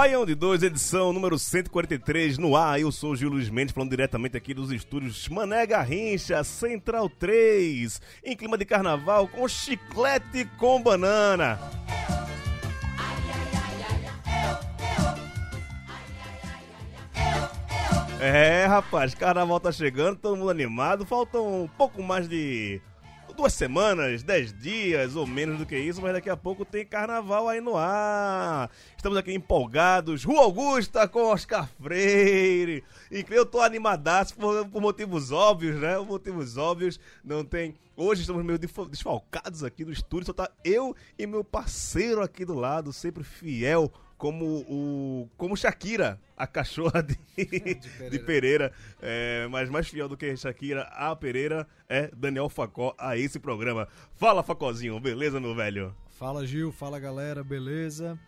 [0.00, 2.80] Baião de 2, edição número 143 no ar.
[2.80, 8.00] Eu sou o Gil Luiz Mendes, falando diretamente aqui dos estúdios Mané Garrincha, Central 3,
[8.24, 11.58] em clima de carnaval com chiclete com banana.
[18.18, 21.04] É, rapaz, carnaval tá chegando, todo mundo animado.
[21.04, 22.80] Faltam um pouco mais de
[23.34, 27.48] duas semanas, dez dias ou menos do que isso, mas daqui a pouco tem carnaval
[27.48, 28.70] aí no ar.
[28.96, 30.24] Estamos aqui empolgados.
[30.24, 32.84] Rua Augusta com Oscar Freire.
[33.10, 35.96] E eu tô animadaço por, por motivos óbvios, né?
[35.96, 37.00] Por motivos óbvios.
[37.24, 37.74] Não tem.
[37.96, 40.26] Hoje estamos meio desfal- desfalcados aqui no estúdio.
[40.26, 43.92] Só tá eu e meu parceiro aqui do lado, sempre fiel.
[44.20, 45.30] Como o.
[45.38, 47.16] Como Shakira, a cachorra de,
[48.10, 48.70] de Pereira.
[49.00, 53.88] É, mas mais fiel do que Shakira, a Pereira é Daniel Facó a esse programa.
[54.12, 55.96] Fala, Facózinho, beleza, meu velho?
[56.10, 58.20] Fala Gil, fala galera, beleza?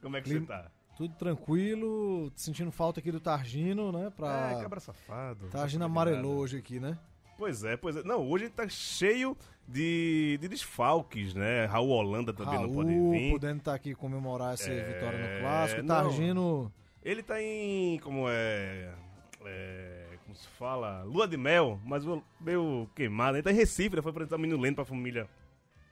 [0.00, 0.70] Como é que Clima- você tá?
[0.96, 4.08] Tudo tranquilo, sentindo falta aqui do Targino, né?
[4.16, 4.52] Pra...
[4.52, 5.48] É, cabra safado.
[5.48, 6.96] Targino Não amarelou hoje aqui, né?
[7.40, 8.02] Pois é, pois é.
[8.02, 9.34] Não, hoje ele tá cheio
[9.66, 11.64] de, de desfalques, né?
[11.64, 13.30] Raul Holanda também não pode Raul vir.
[13.30, 15.86] podendo estar aqui comemorar essa É, vitória no Clássico.
[15.86, 16.70] Targino,
[17.02, 17.98] Ele tá em.
[18.00, 18.92] Como é.
[19.46, 21.02] é, como se fala?
[21.04, 22.04] Lua de mel, mas
[22.38, 23.38] meio queimado.
[23.38, 25.26] Ele tá em Recife, ele foi apresentar o menino lento pra família.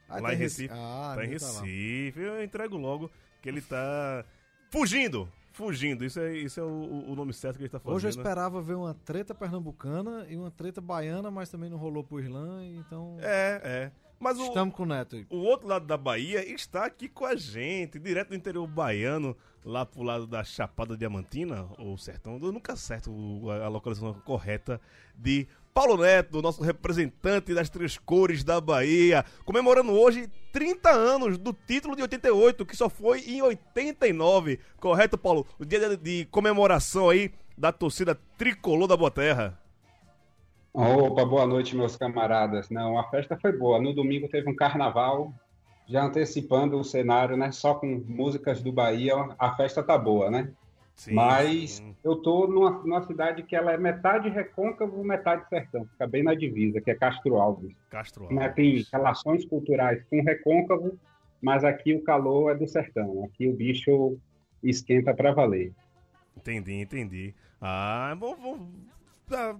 [0.07, 0.71] Ah, lá tá em Recife.
[0.71, 1.31] Ah, tá em tá.
[1.33, 2.19] Recife.
[2.19, 3.09] Eu entrego logo
[3.41, 4.23] que ele tá
[4.69, 5.27] fugindo.
[5.59, 6.05] Fugindo.
[6.05, 7.97] Isso é, isso é o, o nome certo que ele tá fazendo.
[7.97, 12.01] Hoje eu esperava ver uma treta pernambucana e uma treta baiana, mas também não rolou
[12.01, 13.91] pro Irlã, então É, é.
[14.17, 15.27] Mas o, estamos com o Neto aí.
[15.29, 19.85] o outro lado da Bahia está aqui com a gente, direto do interior baiano, lá
[19.85, 22.39] pro lado da Chapada Diamantina, ou Sertão.
[22.41, 23.11] Eu nunca acerto
[23.49, 24.79] a localização correta
[25.13, 25.45] de
[25.79, 31.95] Paulo Neto, nosso representante das três cores da Bahia, comemorando hoje 30 anos do título
[31.95, 34.59] de 88, que só foi em 89.
[34.75, 35.47] Correto, Paulo?
[35.57, 39.57] O dia de, comemoração aí da torcida tricolor da Boa Terra.
[40.73, 42.69] Opa, boa noite, meus camaradas.
[42.69, 43.79] Não, a festa foi boa.
[43.79, 45.33] No domingo teve um carnaval,
[45.87, 47.53] já antecipando o cenário, né?
[47.53, 50.51] Só com músicas do Bahia, a festa tá boa, né?
[50.99, 51.95] Sim, Mas sim.
[52.03, 55.85] eu tô numa, numa cidade que ela é metade recôncavo, metade sertão.
[55.85, 57.73] Fica bem na divisa, que é Castro Alves.
[57.89, 58.41] Castro Né?
[58.49, 58.55] Alves.
[58.55, 60.99] Tem relações culturais com recôncavo,
[61.41, 63.23] mas aqui o calor é do sertão.
[63.23, 64.17] Aqui o bicho
[64.61, 65.71] esquenta pra valer.
[66.35, 67.33] Entendi, entendi.
[67.61, 68.69] Ah, bom, bom.
[69.25, 69.55] tá.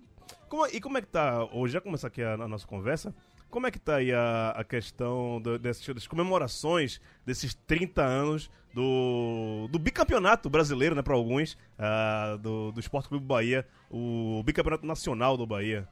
[0.50, 3.16] Como- e como é que tá, hoje, já começar aqui a, a nossa conversa,
[3.50, 8.50] como é que tá aí a, a questão do- dessas, das comemorações desses 30 anos
[8.74, 14.86] do, do bicampeonato brasileiro, né, para alguns, ah, do, do Esporte Clube Bahia, o bicampeonato
[14.86, 15.88] nacional do Bahia.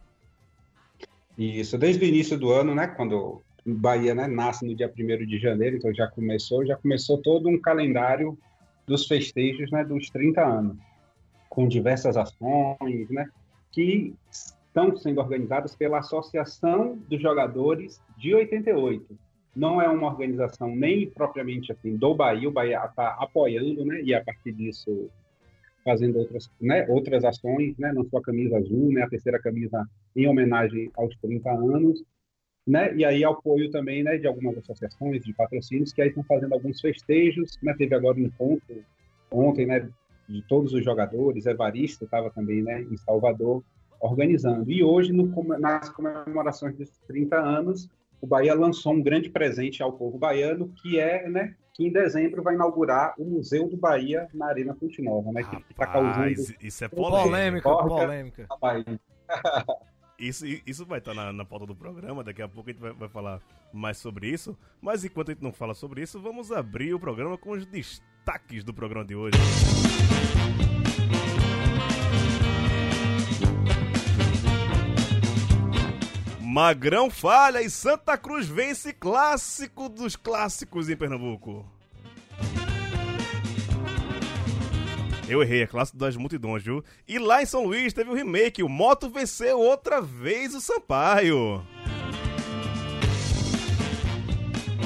[1.38, 5.38] Isso, desde o início do ano, né, quando Bahia, né, nasce no dia 1º de
[5.40, 8.38] janeiro, então já começou, já começou todo um calendário
[8.88, 10.78] dos festejos, né, dos 30 anos,
[11.50, 13.28] com diversas ações, né,
[13.72, 14.14] que
[14.78, 19.18] estão sendo organizadas pela Associação dos Jogadores de 88.
[19.56, 24.14] Não é uma organização nem propriamente assim do Bahia, o Bahia está apoiando, né, e
[24.14, 25.10] a partir disso
[25.84, 29.84] fazendo outras, né, outras ações, né, na sua camisa azul, né, a terceira camisa
[30.16, 32.04] em homenagem aos 30 anos,
[32.68, 36.54] né, e aí apoio também, né, de algumas associações de patrocínios que aí estão fazendo
[36.54, 38.84] alguns festejos, né, teve agora um encontro
[39.32, 39.90] ontem, né,
[40.30, 43.64] de todos os jogadores, Evaristo estava também, né, em Salvador,
[44.00, 45.26] organizando, e hoje no,
[45.60, 47.90] nas comemorações desses 30 anos,
[48.22, 52.42] o Bahia lançou um grande presente ao povo baiano, que é, né, que em dezembro
[52.42, 56.56] vai inaugurar o Museu do Bahia na Arena Fonte Nova, né, que está causando Rapaz,
[56.62, 56.88] isso é.
[56.88, 58.46] Polêmica, polêmica.
[58.50, 59.00] a Bahia.
[60.20, 62.92] Isso, isso vai estar na, na pauta do programa, daqui a pouco a gente vai,
[62.92, 63.40] vai falar
[63.72, 64.58] mais sobre isso.
[64.82, 68.64] Mas enquanto a gente não fala sobre isso, vamos abrir o programa com os destaques
[68.64, 69.38] do programa de hoje.
[76.50, 81.66] Magrão falha e Santa Cruz vence clássico dos clássicos em Pernambuco.
[85.28, 86.82] Eu errei, é clássico das multidões, viu?
[87.06, 91.62] E lá em São Luís teve o remake, o Moto venceu outra vez o Sampaio.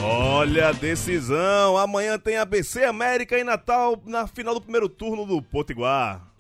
[0.04, 5.44] Olha a decisão, amanhã tem ABC América e Natal na final do primeiro turno do
[5.44, 6.31] Potiguar.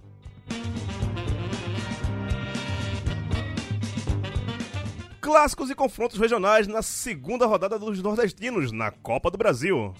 [5.31, 9.93] Clássicos e confrontos regionais na segunda rodada dos nordestinos na Copa do Brasil.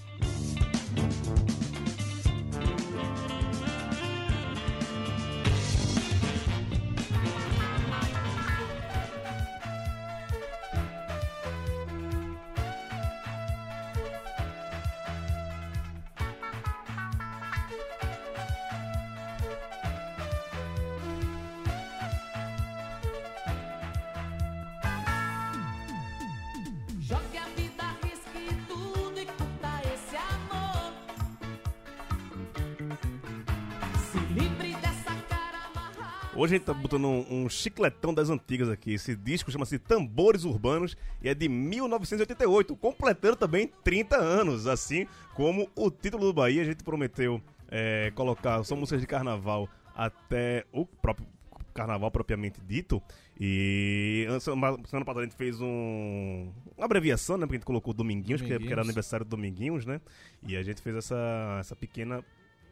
[36.41, 38.93] Hoje a gente tá botando um, um chicletão das antigas aqui.
[38.95, 45.05] Esse disco chama-se Tambores Urbanos e é de 1988, completando também 30 anos, assim
[45.35, 46.63] como o título do Bahia.
[46.63, 47.39] A gente prometeu
[47.69, 51.27] é, colocar só músicas de carnaval até o próprio
[51.75, 52.99] carnaval propriamente dito.
[53.39, 57.45] E an- semana passada a gente fez um, uma abreviação, né?
[57.45, 58.87] Porque a gente colocou Dominguinhos, porque, porque era Dominguinhos.
[58.87, 60.01] aniversário do Dominguinhos, né?
[60.47, 62.25] E a gente fez essa, essa pequena.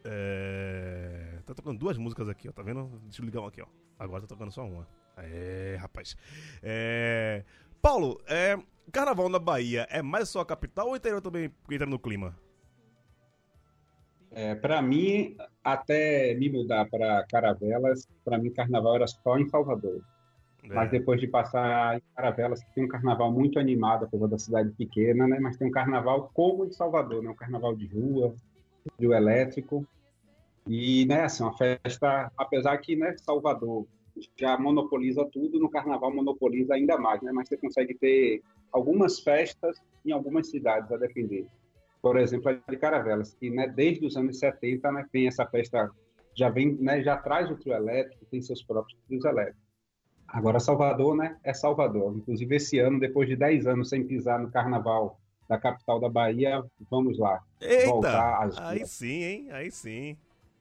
[0.04, 2.52] É, Tá tocando duas músicas aqui, ó.
[2.52, 2.86] Tá vendo?
[3.02, 3.66] Deixa eu ligar uma aqui, ó.
[3.98, 4.86] Agora tá tocando só uma.
[5.16, 6.16] É, rapaz.
[6.62, 7.44] É...
[7.82, 8.56] Paulo, é...
[8.92, 12.36] carnaval na Bahia é mais só a capital ou o interior também entra no clima?
[14.30, 20.00] É, para mim, até me mudar para Caravelas, para mim carnaval era só em Salvador.
[20.62, 20.68] É.
[20.72, 24.70] Mas depois de passar em Caravelas, que tem um carnaval muito animado, apesar da cidade
[24.70, 25.40] pequena, né?
[25.40, 27.30] Mas tem um carnaval como em Salvador, né?
[27.30, 28.32] Um carnaval de rua,
[28.96, 29.86] trio elétrico.
[30.66, 33.86] E, né, assim, uma festa, apesar que, né, Salvador
[34.36, 37.32] já monopoliza tudo, no carnaval monopoliza ainda mais, né?
[37.32, 41.46] Mas você consegue ter algumas festas em algumas cidades a depender.
[42.02, 45.90] Por exemplo, a de Caravelas, que, né, desde os anos 70, né, tem essa festa,
[46.34, 49.70] já vem, né, já traz o trio elétrico, tem seus próprios trios elétricos.
[50.32, 51.36] Agora, Salvador, né?
[51.42, 52.16] É Salvador.
[52.16, 55.18] Inclusive, esse ano, depois de 10 anos sem pisar no carnaval
[55.50, 57.42] da capital da Bahia, vamos lá.
[57.60, 58.36] Eita!
[58.38, 59.48] às Aí sim, hein?
[59.50, 60.16] Aí sim.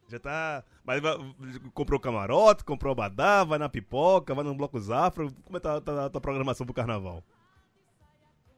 [0.07, 0.63] Já tá.
[0.83, 0.99] Mas
[1.75, 5.27] comprou camarote, comprou badá, vai na pipoca, vai no bloco Zafra.
[5.45, 7.23] Como é tá, tá, tá a programação pro carnaval?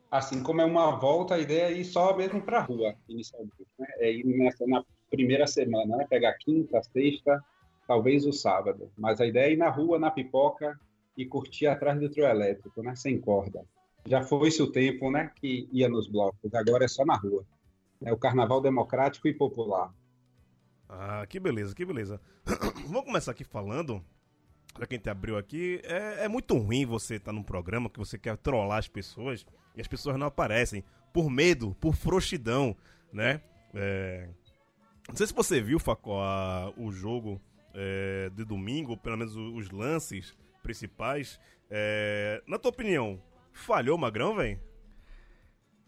[0.09, 3.67] Assim como é uma volta, a ideia é ir só mesmo para a rua, inicialmente.
[3.77, 3.87] Né?
[3.97, 6.07] É ir nessa, na primeira semana, né?
[6.09, 7.43] Pegar quinta, sexta,
[7.85, 8.89] talvez o sábado.
[8.97, 10.79] Mas a ideia é ir na rua, na pipoca
[11.17, 12.95] e curtir atrás do trio elétrico, né?
[12.95, 13.65] Sem corda.
[14.05, 15.31] Já foi-se o tempo, né?
[15.35, 16.53] Que ia nos blocos.
[16.53, 17.45] Agora é só na rua.
[18.03, 19.93] É o carnaval democrático e popular.
[20.89, 22.19] Ah, que beleza, que beleza.
[22.87, 24.03] Vamos começar aqui falando.
[24.73, 28.17] Pra quem te abriu aqui, é, é muito ruim você estar num programa que você
[28.17, 29.45] quer trollar as pessoas
[29.75, 30.81] e as pessoas não aparecem.
[31.11, 32.75] Por medo, por frouxidão,
[33.11, 33.41] né?
[33.73, 34.29] É,
[35.09, 37.41] Não sei se você viu, Facó, a- o jogo
[37.73, 40.33] é, de domingo, pelo menos os lances
[40.63, 41.37] principais.
[41.69, 43.21] É, Na tua opinião,
[43.53, 44.59] falhou o Magrão, velho?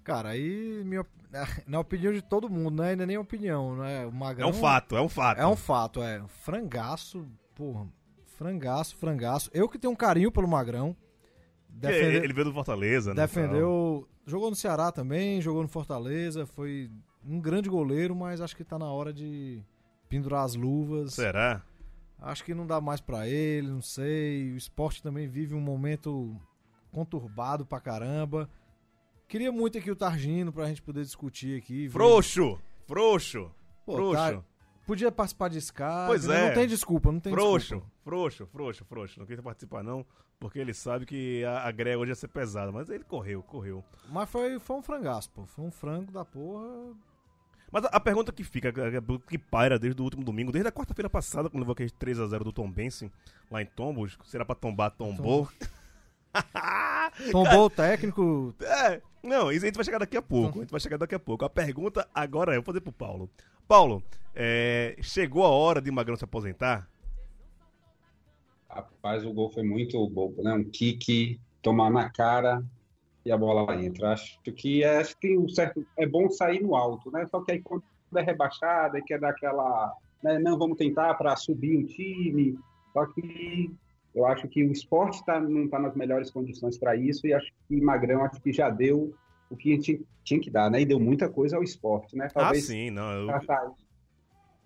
[0.04, 1.06] Cara, aí, minha,
[1.68, 2.90] na opinião de todo mundo, né?
[2.90, 4.06] Ainda nem opinião, né?
[4.06, 4.50] O É Magrão.
[4.50, 5.40] um fato, é um fato.
[5.42, 6.22] É um fato, é.
[6.28, 7.88] Frangaço, porra.
[8.38, 9.50] Frangaço, frangaço.
[9.54, 10.96] Eu que tenho um carinho pelo Magrão.
[11.70, 13.22] Defende- Ele veio do Fortaleza, né?
[13.22, 14.08] defendeu.
[14.26, 16.46] Jogou no Ceará também, jogou no Fortaleza.
[16.46, 16.90] Foi
[17.26, 19.62] um grande goleiro, mas acho que tá na hora de
[20.10, 21.14] pendurar as luvas.
[21.14, 21.64] Será?
[22.20, 24.52] Acho que não dá mais pra ele, não sei.
[24.54, 26.36] O esporte também vive um momento
[26.94, 28.50] conturbado pra caramba.
[29.28, 31.90] Queria muito aqui o Targino pra gente poder discutir aqui.
[31.90, 32.60] Frouxo!
[32.88, 33.52] Frouxo!
[33.86, 34.16] Pô, frouxo!
[34.38, 34.44] tá-
[34.86, 36.08] Podia participar de Skype.
[36.08, 36.42] Pois né?
[36.44, 36.48] é.
[36.48, 37.88] Não tem desculpa, não tem Frouxo, desculpa.
[38.04, 39.20] frouxo, frouxo, frouxo.
[39.20, 40.06] Não queria participar, não,
[40.40, 42.70] porque ele sabe que a, a greia hoje ia ser pesada.
[42.70, 43.82] Mas ele correu, correu.
[44.10, 45.46] Mas foi, foi um frangaço, pô.
[45.46, 46.94] Foi um frango da porra.
[47.72, 50.72] Mas a, a pergunta que fica, que- que paira desde o último domingo, desde a
[50.72, 53.10] quarta-feira passada, quando levou aquele 3x0 do Tom Benson
[53.50, 55.48] lá em Tombos, será pra tombar, tombou.
[57.32, 58.54] Tombou o técnico.
[58.62, 60.60] É, não, isso a gente vai chegar daqui a pouco.
[60.60, 61.46] A gente vai chegar daqui a pouco.
[61.46, 63.30] A pergunta agora é, eu vou fazer pro Paulo.
[63.68, 64.04] Paulo,
[64.36, 66.90] é, chegou a hora de Magrão se aposentar?
[68.70, 70.54] Rapaz, o gol foi muito bobo, né?
[70.54, 72.64] Um kick, tomar na cara
[73.26, 74.14] e a bola entra.
[74.14, 75.86] Acho que é, acho que tem um certo.
[75.98, 77.26] É bom sair no alto, né?
[77.28, 77.84] Só que aí quando
[78.16, 79.94] é rebaixada e quer dar aquela.
[80.22, 82.58] né, Não, vamos tentar para subir um time.
[82.92, 83.72] Só que
[84.14, 87.52] Eu acho que o esporte tá, não está nas melhores condições para isso e acho
[87.68, 89.14] que Magrão acho que já deu
[89.50, 90.82] o que tinha, tinha que dar, né?
[90.82, 92.28] E deu muita coisa ao esporte, né?
[92.36, 93.12] ah, sim, não.
[93.12, 93.28] Eu...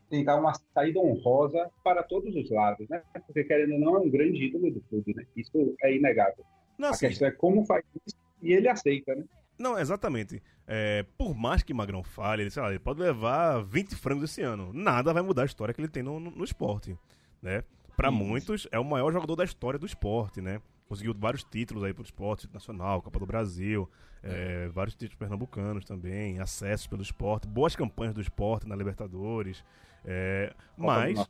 [0.09, 3.01] tentar uma saída honrosa para todos os lados, né?
[3.25, 5.25] Porque querendo ou não é um grande ídolo do clube, né?
[5.35, 6.45] Isso é inegável.
[6.77, 7.07] Não, a sim.
[7.07, 9.23] questão é como faz isso e ele aceita, né?
[9.57, 10.41] Não, exatamente.
[10.67, 14.71] É, por mais que Magrão fale, ele, lá, ele pode levar 20 frangos esse ano.
[14.71, 16.95] Nada vai mudar a história que ele tem no, no, no esporte,
[17.41, 17.63] né?
[17.97, 20.61] Para muitos, é o maior jogador da história do esporte, né?
[20.87, 23.89] Conseguiu vários títulos aí pro esporte nacional, Copa do Brasil,
[24.21, 29.63] é, vários títulos pernambucanos também, acessos pelo esporte, boas campanhas do esporte na Libertadores.
[30.05, 31.27] É, mas.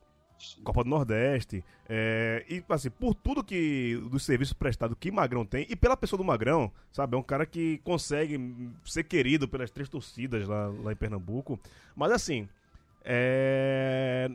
[0.62, 1.64] Copa do Nordeste.
[1.88, 4.00] é, e, assim, por tudo que.
[4.10, 7.16] do serviço prestado que Magrão tem, e pela pessoa do Magrão, sabe?
[7.16, 11.58] É um cara que consegue ser querido pelas três torcidas lá, lá em Pernambuco.
[11.96, 12.46] Mas, assim.
[13.02, 14.30] É.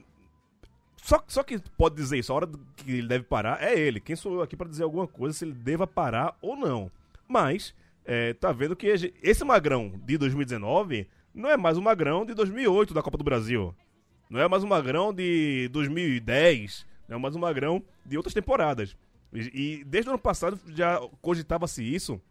[1.03, 4.00] Só, só quem pode dizer isso, a hora que ele deve parar é ele.
[4.00, 6.89] Quem sou eu aqui para dizer alguma coisa se ele deva parar ou não?
[7.27, 8.88] Mas, é, tá vendo que
[9.22, 11.05] esse Magrão de 2019
[11.36, 13.75] não é mais o Magrão de 2008 da Copa do Brasil.
[14.29, 18.95] Não é mais um Magrão de 2010, não é mais um Magrão de outras temporadas.
[19.33, 22.22] E, e desde o ano passado já cogitava-se isso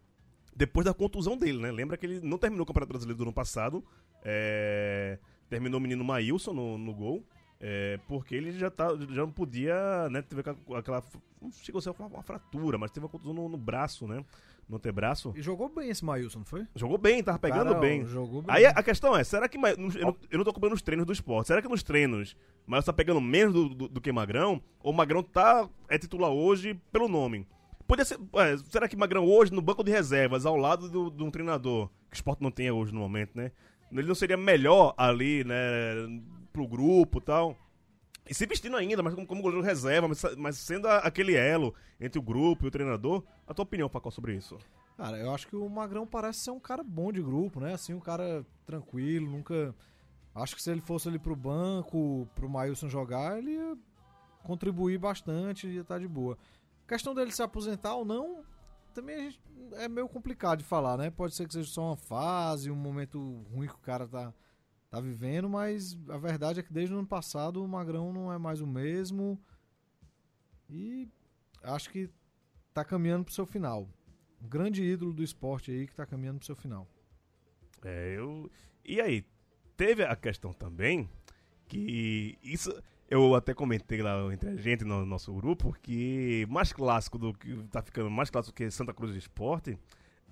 [0.57, 1.71] depois da contusão dele, né?
[1.71, 3.85] Lembra que ele não terminou o Campeonato Brasileiro do ano passado,
[4.25, 5.19] é,
[5.51, 7.23] terminou o menino Maílson no, no gol,
[7.65, 10.21] é, porque ele já, tá, já não podia, né?
[10.21, 11.03] Teve aquela, aquela
[11.41, 14.25] não chegou a ser uma, uma fratura, mas teve uma contusão no, no braço, né?
[14.69, 15.33] No antebraço.
[15.37, 16.67] E jogou bem esse Maílson, não foi?
[16.75, 18.05] Jogou bem, tava pegando Cara, bem.
[18.07, 18.55] Jogou bem.
[18.55, 19.57] Aí a, questão é, será que.
[19.57, 21.47] Eu não, eu não tô acompanhando os treinos do esporte.
[21.49, 24.61] Será que nos treinos Maílson tá pegando menos do, do, do que Magrão?
[24.83, 27.47] Ou Magrão tá, é titular hoje pelo nome?
[27.87, 28.19] Podia ser.
[28.37, 31.89] é, será que Magrão hoje, no banco de reservas, ao lado do- de um treinador,
[32.11, 33.53] que o esporte não tem hoje no momento, né?
[33.91, 35.57] Ele não seria melhor ali, né?
[36.53, 37.57] Pro grupo e tal?
[38.29, 41.75] E se vestindo ainda, mas como, como goleiro reserva, mas, mas sendo a- aquele elo
[42.01, 43.25] entre o grupo e o treinador.
[43.47, 44.57] A tua opinião, Paco, sobre isso?
[44.97, 47.75] Cara, eu acho que o Magrão parece ser um cara bom de grupo, né?
[47.75, 49.75] Assim, um cara tranquilo, nunca.
[50.35, 53.77] Acho que se ele fosse ali pro banco, pro Maílson jogar, ele ia
[54.45, 56.39] contribuir bastante, ia estar de boa.
[56.85, 58.45] A questão dele se aposentar ou não,
[58.95, 59.41] também gente-
[59.73, 61.11] é meio complicado de falar, né?
[61.11, 64.33] Pode ser que seja só uma fase, um momento ruim que o cara tá,
[64.93, 68.37] tá vivendo, mas a verdade é que desde o ano passado o Magrão não é
[68.37, 69.41] mais o mesmo.
[70.69, 71.09] E
[71.63, 72.11] acho que
[72.75, 73.89] tá caminhando pro seu final.
[74.43, 76.87] Um grande ídolo do esporte aí que tá caminhando pro seu final.
[77.83, 78.51] É, eu.
[78.85, 79.25] E aí,
[79.79, 81.09] teve a questão também
[81.67, 82.71] que isso.
[83.09, 87.63] Eu até comentei lá entre a gente no nosso grupo que mais clássico do que
[87.71, 89.79] tá ficando mais clássico que Santa Cruz Esporte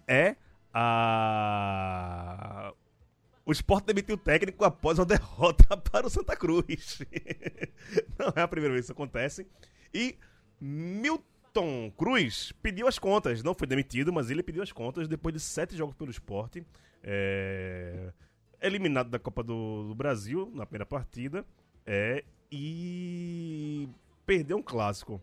[0.07, 0.37] é
[0.73, 2.73] a
[3.45, 7.01] o Sport demitiu o técnico após uma derrota para o Santa Cruz.
[8.19, 9.47] Não é a primeira vez que isso acontece.
[9.93, 10.17] E
[10.61, 13.43] Milton Cruz pediu as contas.
[13.43, 16.65] Não foi demitido, mas ele pediu as contas depois de sete jogos pelo esporte.
[17.03, 18.13] É,
[18.61, 21.45] eliminado da Copa do, do Brasil na primeira partida.
[21.87, 23.89] É, e
[24.27, 25.21] perdeu um clássico.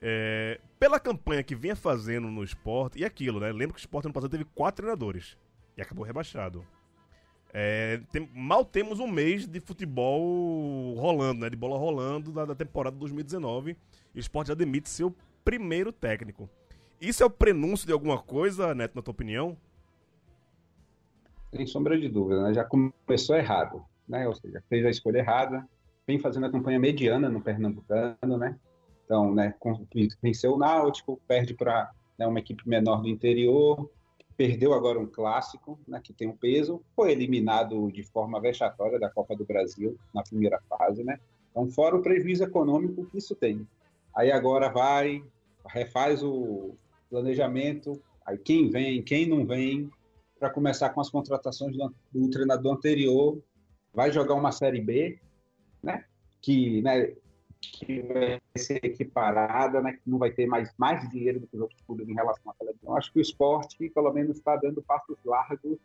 [0.00, 3.52] É, pela campanha que vinha fazendo no esporte, e aquilo, né?
[3.52, 5.36] Lembra que o esporte ano passado teve quatro treinadores
[5.76, 6.66] e acabou rebaixado.
[7.52, 11.50] É, tem- mal temos um mês de futebol rolando, né?
[11.50, 13.76] De bola rolando da, da temporada 2019.
[14.14, 16.48] E o esporte já demite seu primeiro técnico.
[17.00, 19.56] Isso é o prenúncio de alguma coisa, Neto, na tua opinião?
[21.54, 22.54] Sem sombra de dúvida, né?
[22.54, 24.26] Já começou errado, né?
[24.26, 25.68] Ou seja, fez a escolha errada,
[26.06, 28.58] vem fazendo a campanha mediana no Pernambucano, né?
[29.04, 29.54] Então, né,
[30.22, 33.90] venceu o Náutico, perde para uma equipe menor do interior,
[34.36, 39.10] perdeu agora um clássico, né, que tem um peso, foi eliminado de forma vexatória da
[39.10, 41.18] Copa do Brasil na primeira fase, né?
[41.50, 43.66] Então, fora o prejuízo econômico que isso tem.
[44.14, 45.22] Aí agora vai,
[45.66, 46.74] refaz o
[47.10, 49.90] planejamento, aí quem vem, quem não vem,
[50.38, 53.38] para começar com as contratações do, do treinador anterior,
[53.92, 55.18] vai jogar uma Série B,
[55.82, 56.04] né?
[56.40, 57.14] Que, né,
[57.62, 59.92] que vai ser equiparada, né?
[59.92, 62.54] Que não vai ter mais, mais dinheiro do que os outros clubes em relação à
[62.54, 62.96] televisão.
[62.96, 65.78] Acho que o esporte, pelo menos, está dando passos largos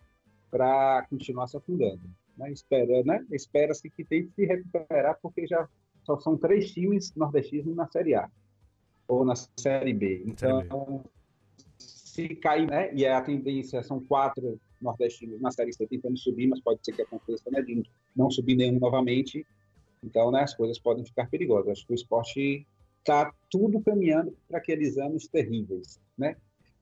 [0.50, 2.02] para continuar se afundando.
[2.38, 2.52] Né?
[2.52, 3.26] Espera, né?
[3.32, 5.68] Espera-se que tente se recuperar, porque já
[6.04, 8.30] só são três times nordestinos na Série A
[9.08, 10.24] ou na Série B.
[10.26, 11.04] Então,
[11.78, 12.94] se cair, né?
[12.94, 17.02] E a tendência são quatro nordestinos na Série C tentando subir, mas pode ser que
[17.02, 17.62] aconteça, né?
[17.62, 17.84] De
[18.16, 19.46] não subir nenhum novamente.
[20.04, 20.42] Então, né?
[20.42, 21.72] As coisas podem ficar perigosas.
[21.72, 22.68] Acho que o esporte
[23.00, 26.36] está tudo caminhando para aqueles anos terríveis, né?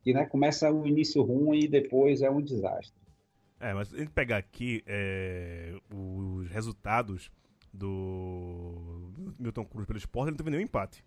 [0.04, 2.94] Que né, começa o início ruim e depois é um desastre.
[3.60, 7.32] É, mas a gente pegar aqui é, os resultados
[7.74, 11.04] do Milton Cruz pelo esporte, ele não teve nenhum empate.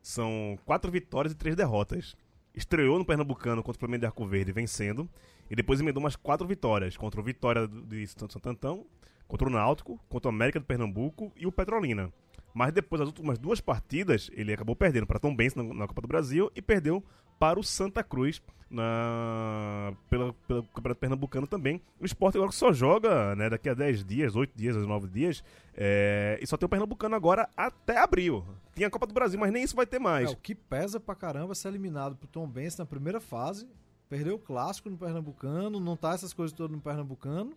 [0.00, 2.16] São quatro vitórias e três derrotas.
[2.54, 5.08] Estreou no Pernambucano contra o Flamengo de Arco Verde, vencendo.
[5.50, 6.96] E depois emendou umas quatro vitórias.
[6.96, 8.86] Contra o Vitória de Santo Antão,
[9.28, 12.10] contra o Náutico, contra o América do Pernambuco e o Petrolina.
[12.54, 16.00] Mas depois das últimas duas partidas, ele acabou perdendo para Tom Benz na, na, Copa
[16.00, 17.04] do Brasil e perdeu
[17.38, 21.80] para o Santa Cruz na, pela, pelo Campeonato Pernambucano também.
[22.00, 25.44] O esporte agora só joga né, daqui a 10 dias, 8 dias, 9 dias.
[25.74, 28.44] É, e só tem o Pernambucano agora até abril.
[28.74, 30.30] Tinha a Copa do Brasil, mas nem isso vai ter mais.
[30.30, 33.68] É, o que pesa pra caramba ser eliminado pro Tom Benz na primeira fase.
[34.08, 37.52] Perdeu o clássico no Pernambucano, não tá essas coisas todas no Pernambucano.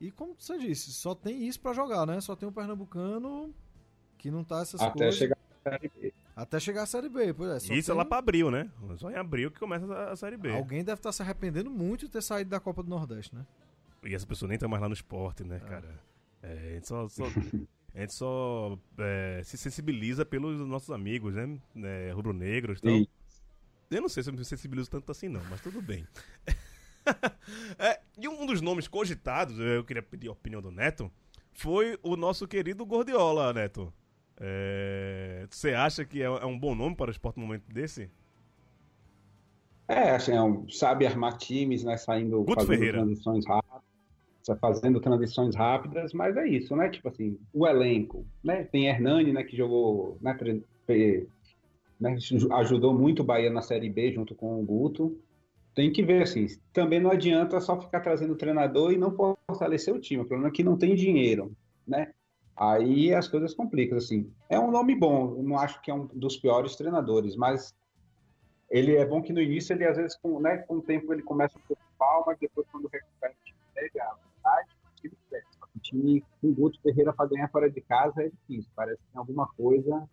[0.00, 2.20] E como você disse, só tem isso para jogar, né?
[2.20, 3.52] Só tem o Pernambucano
[4.16, 5.14] que não tá essas Até coisas.
[5.16, 6.14] chegar à Série B.
[6.36, 7.56] Até chegar à Série B, pois é.
[7.76, 8.70] Isso é tem- lá pra abril, né?
[8.96, 10.52] Só em abril que começa a, Série B.
[10.52, 13.44] Alguém deve estar se arrependendo muito de ter saído da Copa do Nordeste, né?
[14.04, 16.00] E essa pessoa nem tá mais lá no esporte, né, cara?
[16.42, 17.24] É, a gente só, só-
[17.94, 21.58] a gente só é, se sensibiliza pelos nossos amigos, né?
[21.76, 23.06] É, Rubro-negros e tal.
[23.90, 26.06] Eu não sei se eu me sensibilizo tanto assim, não, mas tudo bem.
[27.78, 31.10] É, e um dos nomes cogitados, eu queria pedir a opinião do Neto,
[31.52, 33.92] foi o nosso querido Gordiola, Neto.
[34.40, 38.10] É, Você acha que é, é um bom nome para o esporte no momento desse?
[39.88, 41.96] É, assim, é um- sabe armar times, né?
[41.96, 42.98] Saindo, Guto fazendo Ferreira.
[42.98, 43.82] transições rápidas,
[44.60, 46.90] fazendo transições rápidas, mas é isso, né?
[46.90, 48.64] Tipo assim, o elenco, né?
[48.64, 49.42] Tem Hernani, né?
[49.44, 50.36] Que jogou, né?
[52.00, 52.16] né,
[52.58, 55.18] ajudou muito o Bahia na Série B junto com o Guto.
[55.74, 60.00] Tem que ver, assim, também não adianta só ficar trazendo treinador e não fortalecer o
[60.00, 60.22] time.
[60.22, 61.54] O problema é que não tem dinheiro,
[61.86, 62.12] né?
[62.56, 64.32] Aí as coisas complicam, assim.
[64.48, 67.72] É um nome bom, eu não acho que é um dos piores treinadores, mas
[68.68, 71.22] ele é bom que no início ele às vezes com, né, com o tempo ele
[71.22, 75.36] começa a preocupar, mas depois quando recupera o time pega a vontade, o time que
[75.76, 78.70] O time com Guto Ferreira para ganhar fora de casa é difícil.
[78.74, 80.08] Parece que tem alguma coisa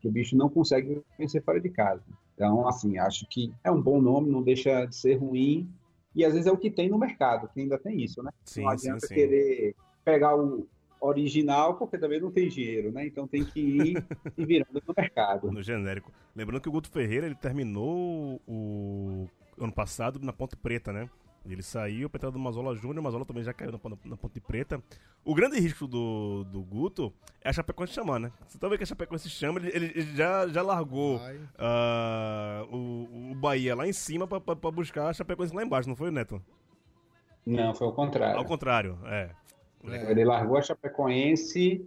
[0.00, 2.02] que o bicho não consegue vencer fora de casa.
[2.34, 5.68] Então, assim, acho que é um bom nome, não deixa de ser ruim.
[6.14, 8.30] E às vezes é o que tem no mercado, que ainda tem isso, né?
[8.44, 9.14] Sim, não adianta sim.
[9.14, 10.66] querer pegar o
[11.00, 13.06] original, porque também não tem dinheiro, né?
[13.06, 14.04] Então tem que ir
[14.36, 15.50] se virando no mercado.
[15.50, 16.12] No genérico.
[16.34, 19.26] Lembrando que o Guto Ferreira ele terminou o
[19.58, 21.10] ano passado na Ponte Preta, né?
[21.44, 24.16] Ele saiu para entrar do Mazola Júnior, o Mazola também já caiu na, Pon- na
[24.16, 24.80] Ponte Preta.
[25.24, 28.30] O grande risco do, do Guto é a Chapecoense chamar, né?
[28.46, 31.20] Você tá vendo que a Chapecoense chama, ele, ele- ele já, já largou
[31.58, 35.88] ah, o, o Bahia lá em cima pra, pra, pra buscar a Chapecoense lá embaixo,
[35.88, 36.40] não foi, Neto?
[37.44, 38.38] Não, foi o contrário.
[38.38, 39.30] Ao contrário, é.
[39.84, 41.84] Ele largou a Chapecoense,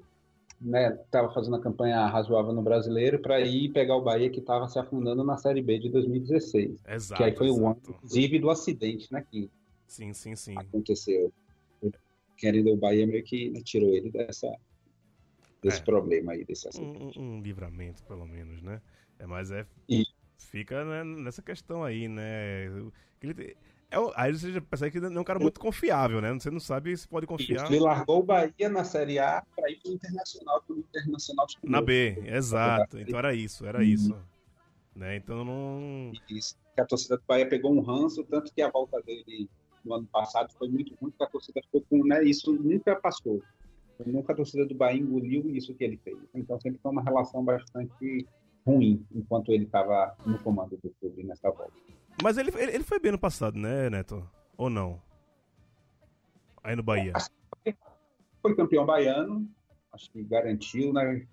[0.59, 0.91] né?
[1.11, 4.79] Tava fazendo a campanha razoável no Brasileiro para ir pegar o Bahia que estava se
[4.79, 6.79] afundando na Série B de 2016.
[6.87, 7.21] Exato.
[7.21, 9.25] que aí foi o ano, inclusive, do acidente, né?
[9.29, 9.49] Que
[9.87, 10.57] Sim, sim, sim.
[10.57, 11.31] aconteceu.
[12.37, 14.53] Querendo o Bahia meio que tirou ele dessa
[15.61, 15.83] desse É.
[15.83, 17.17] problema aí, desse acidente.
[17.19, 18.79] um, um- livramento, pelo menos, né?
[19.17, 19.65] É, mas é.
[19.89, 20.13] Isso.
[20.37, 22.65] Fica né, nessa questão aí, né?
[23.21, 23.55] Ele-
[23.91, 26.33] é, aí você já percebe que não é um cara muito confiável, né?
[26.33, 29.79] Você não sabe se pode confiar Ele largou o Bahia na Série A para ir
[29.81, 32.21] para o Internacional, porque o Internacional na B.
[32.25, 32.99] Exato.
[32.99, 33.83] Então era isso, era Uhum.
[33.83, 34.17] isso.
[34.95, 35.17] Né?
[35.17, 36.11] Então não.
[36.29, 36.55] Isso.
[36.77, 39.49] A torcida do Bahia pegou um ranço, tanto que a volta dele
[39.83, 43.41] no ano passado foi muito ruim, a torcida ficou com, né, isso nunca passou.
[44.05, 46.17] Nunca a torcida do Bahia engoliu isso que ele fez.
[46.33, 48.25] Então sempre foi uma relação bastante
[48.65, 51.71] ruim enquanto ele estava no comando do clube nessa volta.
[52.21, 54.27] Mas ele, ele, ele foi bem no passado, né, Neto?
[54.57, 55.01] Ou não?
[56.63, 57.13] Aí no Bahia.
[58.41, 59.47] Foi campeão baiano,
[59.91, 61.25] acho que garantiu, né?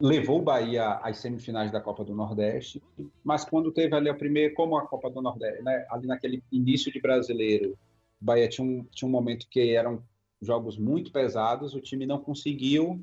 [0.00, 2.82] Levou o Bahia às semifinais da Copa do Nordeste,
[3.22, 5.86] mas quando teve ali a primeira, como a Copa do Nordeste, né?
[5.90, 7.78] Ali naquele início de brasileiro,
[8.20, 10.02] o Bahia tinha um, tinha um momento que eram
[10.40, 13.02] jogos muito pesados, o time não conseguiu.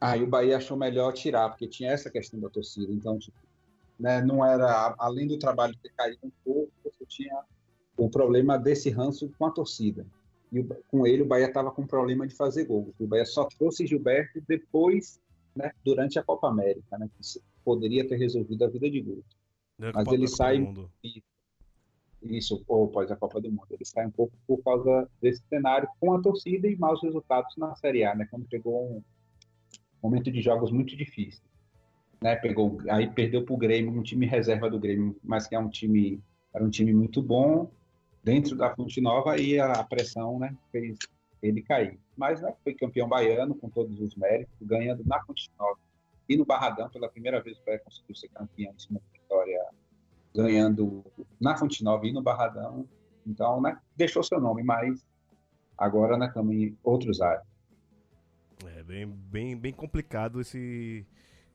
[0.00, 2.92] Aí o Bahia achou melhor tirar, porque tinha essa questão da torcida.
[2.92, 3.36] Então, tipo,
[3.98, 7.42] né, não era, além do trabalho ter caído um pouco, você tinha
[7.96, 10.06] o problema desse ranço com a torcida.
[10.52, 12.94] E com ele o Bahia estava com problema de fazer gols.
[12.98, 15.20] O Bahia só trouxe Gilberto depois,
[15.54, 19.36] né, durante a Copa América, né, que poderia ter resolvido a vida de Guto.
[19.78, 20.72] Né, mas ele sai-.
[22.22, 23.66] Isso, ou após a Copa do Mundo.
[23.70, 27.74] Ele sai um pouco por causa desse cenário com a torcida e maus resultados na
[27.76, 29.02] Série A, né, quando pegou um
[30.02, 31.42] momento de jogos muito difícil.
[32.24, 35.58] Né, pegou, aí perdeu para o Grêmio, um time reserva do Grêmio, mas que é
[35.58, 36.22] um time,
[36.54, 37.70] era um time muito bom
[38.22, 40.96] dentro da Fonte Nova e a pressão, né, fez
[41.42, 42.00] ele cair.
[42.16, 45.78] Mas, né, foi campeão baiano com todos os méritos, ganhando na Fonte Nova
[46.26, 49.62] e no Barradão pela primeira vez o Bahia conseguiu ser campeão em cima vitória,
[50.34, 51.04] ganhando
[51.38, 52.88] na Fonte Nova e no Barradão.
[53.26, 55.06] Então, né, deixou seu nome, mas
[55.76, 57.46] agora né, em outros áreas.
[58.64, 61.06] É bem, bem, bem complicado esse,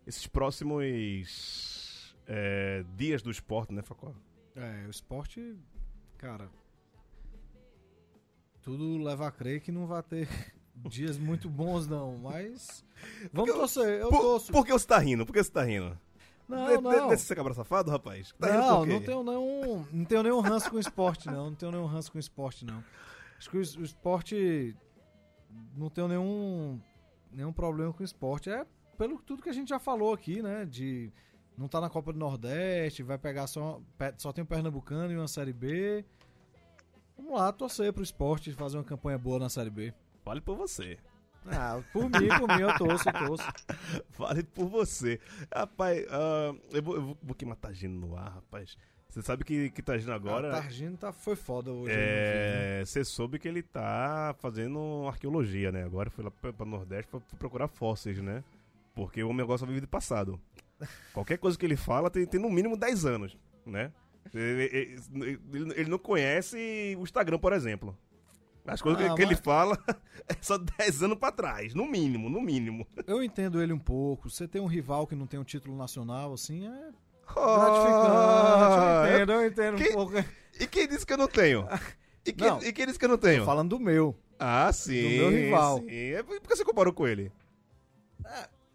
[0.10, 4.12] esses próximos é, dias do esporte, né, Facó?
[4.56, 5.56] É, o esporte,
[6.18, 6.50] cara.
[8.62, 10.28] Tudo leva a crer que não vai ter
[10.76, 12.18] dias muito bons, não.
[12.18, 12.84] Mas.
[13.32, 14.52] Vamos Porque torcer, eu Por, torço.
[14.52, 15.26] por que você tá rindo?
[15.26, 15.98] Por que você tá rindo?
[16.48, 17.08] Não, De- não.
[17.10, 18.34] Desse ser cabra safado, rapaz?
[18.40, 21.52] Tá não, não tenho nenhum, não tenho nenhum ranço com o esporte, não.
[21.52, 22.84] Não tenho nenhum ranço com o esporte, não.
[23.38, 24.76] Acho que o, o esporte.
[25.76, 26.82] Não tenho nenhum,
[27.32, 28.50] nenhum problema com o esporte.
[28.50, 28.66] É
[29.00, 30.66] pelo tudo que a gente já falou aqui, né?
[30.66, 31.10] De
[31.58, 33.82] não tá na Copa do Nordeste, vai pegar só.
[34.18, 36.04] Só tem o Pernambucano e uma Série B.
[37.18, 39.94] Vamos lá, torcer pro esporte fazer uma campanha boa na Série B.
[40.22, 40.98] Fale por você.
[41.46, 43.44] Ah, por mim, por mim, eu torço, eu torço.
[44.12, 45.20] Fale por você.
[45.54, 48.76] Rapaz, ah, eu, vou, eu vou, vou queimar Tagino no ar, rapaz.
[49.10, 50.50] Você sabe que, que Tagino agora.
[50.50, 51.96] A Targino tá, foi foda hoje.
[51.96, 52.82] né?
[52.82, 55.84] É, você soube que ele tá fazendo arqueologia, né?
[55.84, 58.44] Agora foi lá pra, pra Nordeste pra, pra procurar fósseis, né?
[59.00, 60.40] Porque o homem agora só vive do passado.
[61.14, 63.92] Qualquer coisa que ele fala tem, tem no mínimo 10 anos, né?
[64.34, 67.98] Ele, ele- ele- não conhece o Instagram, por exemplo.
[68.66, 69.78] As coisas Ah, que, que ele mas- fala
[70.28, 72.86] é só 10 anos pra trás, no mínimo, no mínimo.
[73.08, 74.30] Eu entendo ele um pouco.
[74.30, 76.92] Você tem um rival que não tem um título nacional, assim, é
[77.26, 79.10] gratificante.
[79.10, 80.14] Eu entendo, eu entendo um pouco.
[80.60, 81.68] E quem disse que eu não tenho?
[82.26, 82.62] E quem, Não.
[82.62, 83.44] e quem disse que eu não tenho?
[83.46, 84.16] Falando do meu.
[84.38, 85.02] Ah, sim.
[85.02, 85.80] Do meu rival.
[85.80, 85.88] Sim.
[85.90, 87.32] É por que você comparou com ele?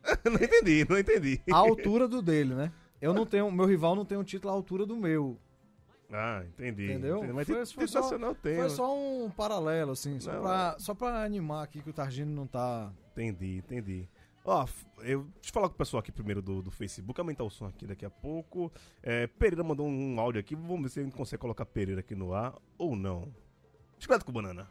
[0.25, 1.41] não entendi, não entendi.
[1.51, 2.73] A altura do dele, né?
[3.01, 5.39] Eu não tenho, meu rival não tem um título à altura do meu.
[6.13, 6.85] Ah, entendi.
[6.85, 7.19] Entendeu?
[7.19, 7.33] entendi.
[7.33, 8.57] Mas Foi- foi só- tem.
[8.57, 12.33] Foi só um paralelo, assim, só, Não, pra, só pra animar aqui que o Targino
[12.33, 12.93] não tá.
[13.13, 14.09] Entendi, entendi.
[14.45, 14.67] Ó,
[14.99, 17.67] eu, deixa eu falar com o pessoal aqui primeiro do, do Facebook, aumentar o som
[17.67, 18.71] aqui daqui a pouco.
[19.03, 22.15] É, Pereira mandou um, áudio aqui, vamos ver se a gente consegue colocar Pereira aqui
[22.15, 23.35] no ar ou não.
[23.99, 24.69] Chiclete com banana.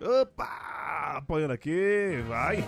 [0.00, 1.16] Opa!
[1.16, 2.64] Apoiando aqui, vai.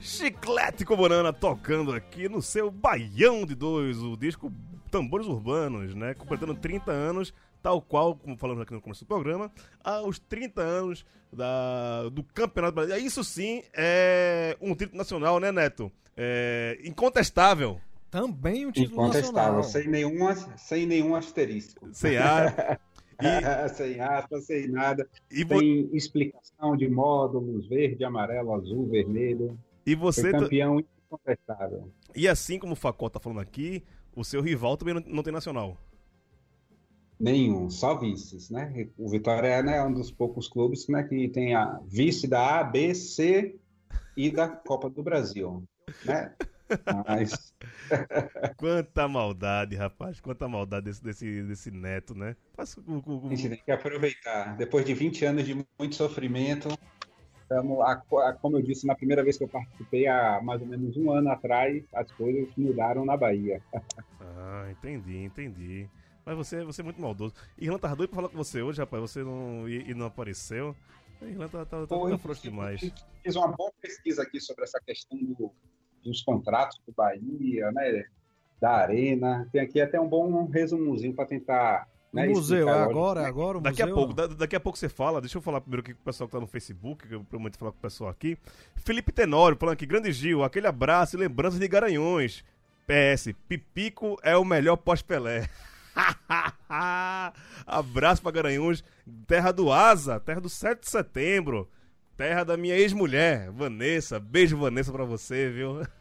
[0.00, 4.52] Chiclete com banana tocando aqui no seu Baião de Dois, o disco
[4.90, 6.14] Tambores Urbanos, né?
[6.14, 9.50] Completando 30 anos, tal qual, como falamos aqui no começo do programa,
[9.82, 13.06] aos 30 anos da, do Campeonato Brasileiro.
[13.06, 15.90] Isso sim é um título nacional, né, Neto?
[16.14, 17.80] É incontestável.
[18.10, 19.62] Também um título Incontestável, nacional.
[19.64, 21.88] sem nenhum, sem nenhum asterisco.
[21.90, 22.78] Sem ar.
[23.74, 25.08] sem aspas, sem nada.
[25.30, 29.58] E, vo- Sem explicação de módulos, verde, amarelo, azul, vermelho.
[29.86, 30.30] e Foi você.
[30.30, 31.90] ta- campeão incontestável.
[32.14, 33.82] E assim como o Facó tá falando aqui,
[34.14, 35.78] o seu rival também não tem nacional.
[37.24, 38.86] Nenhum, só vices, né?
[38.98, 42.64] O Vitória né, é um dos poucos clubes né, que tem a vice da A,
[42.64, 43.56] B, C
[44.14, 45.64] e da Copa do Brasil,
[46.04, 46.34] né?
[47.06, 47.54] Mas
[48.58, 50.20] Quanta maldade, rapaz.
[50.20, 52.36] Quanta maldade desse, desse, desse neto, né?
[52.54, 54.54] Passa a gente tem que aproveitar.
[54.58, 56.68] Depois de 20 anos de muito sofrimento,
[57.40, 60.66] estamos lá, co- como eu disse na primeira vez que eu participei, há mais ou
[60.66, 63.62] menos um ano atrás, as coisas mudaram na Bahia.
[64.20, 65.88] Ah, entendi, entendi.
[66.24, 67.34] Mas você, você é muito maldoso.
[67.58, 69.02] Irlan tava doido pra falar com você hoje, rapaz.
[69.02, 70.74] Você não, e, e não apareceu.
[71.22, 72.80] Irlan tá, tá, tá, tá frouxo demais.
[73.22, 75.52] Fiz uma boa pesquisa aqui sobre essa questão do-
[76.02, 78.04] dos contratos do Bahia, né?
[78.60, 79.48] Da Arena.
[79.52, 81.88] Tem aqui até um bom resumozinho para tentar.
[82.12, 83.26] O Né, museu, é agora, né?
[83.28, 83.96] agora o Daqui a museu.
[83.96, 85.20] pouco, da- daqui a pouco você fala.
[85.20, 87.58] Deixa eu falar primeiro aqui com o pessoal que tá no Facebook, que eu prometo
[87.58, 88.38] falar com o pessoal aqui.
[88.76, 92.44] Felipe Tenório falando aqui, grande Gil, aquele abraço e lembranças de Garanhões.
[92.86, 95.48] PS, Pipico é o melhor pós-Pelé.
[97.66, 98.82] Abraço pra Garanhuns,
[99.26, 101.68] terra do Asa, terra do 7 de setembro,
[102.16, 104.18] terra da minha ex-mulher, Vanessa.
[104.18, 105.80] Beijo, Vanessa, pra você, viu?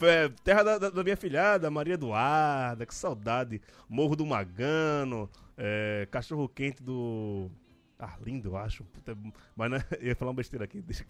[0.00, 3.60] É, terra da, da- da minha filhada, Maria Eduarda, que saudade.
[3.86, 7.50] Morro do Magano, é, cachorro quente do.
[7.98, 8.84] Arlindo, eu acho.
[8.84, 9.16] Puta,
[9.56, 10.80] mas né, eu ia falar uma besteira aqui.
[10.80, 11.04] Deixa...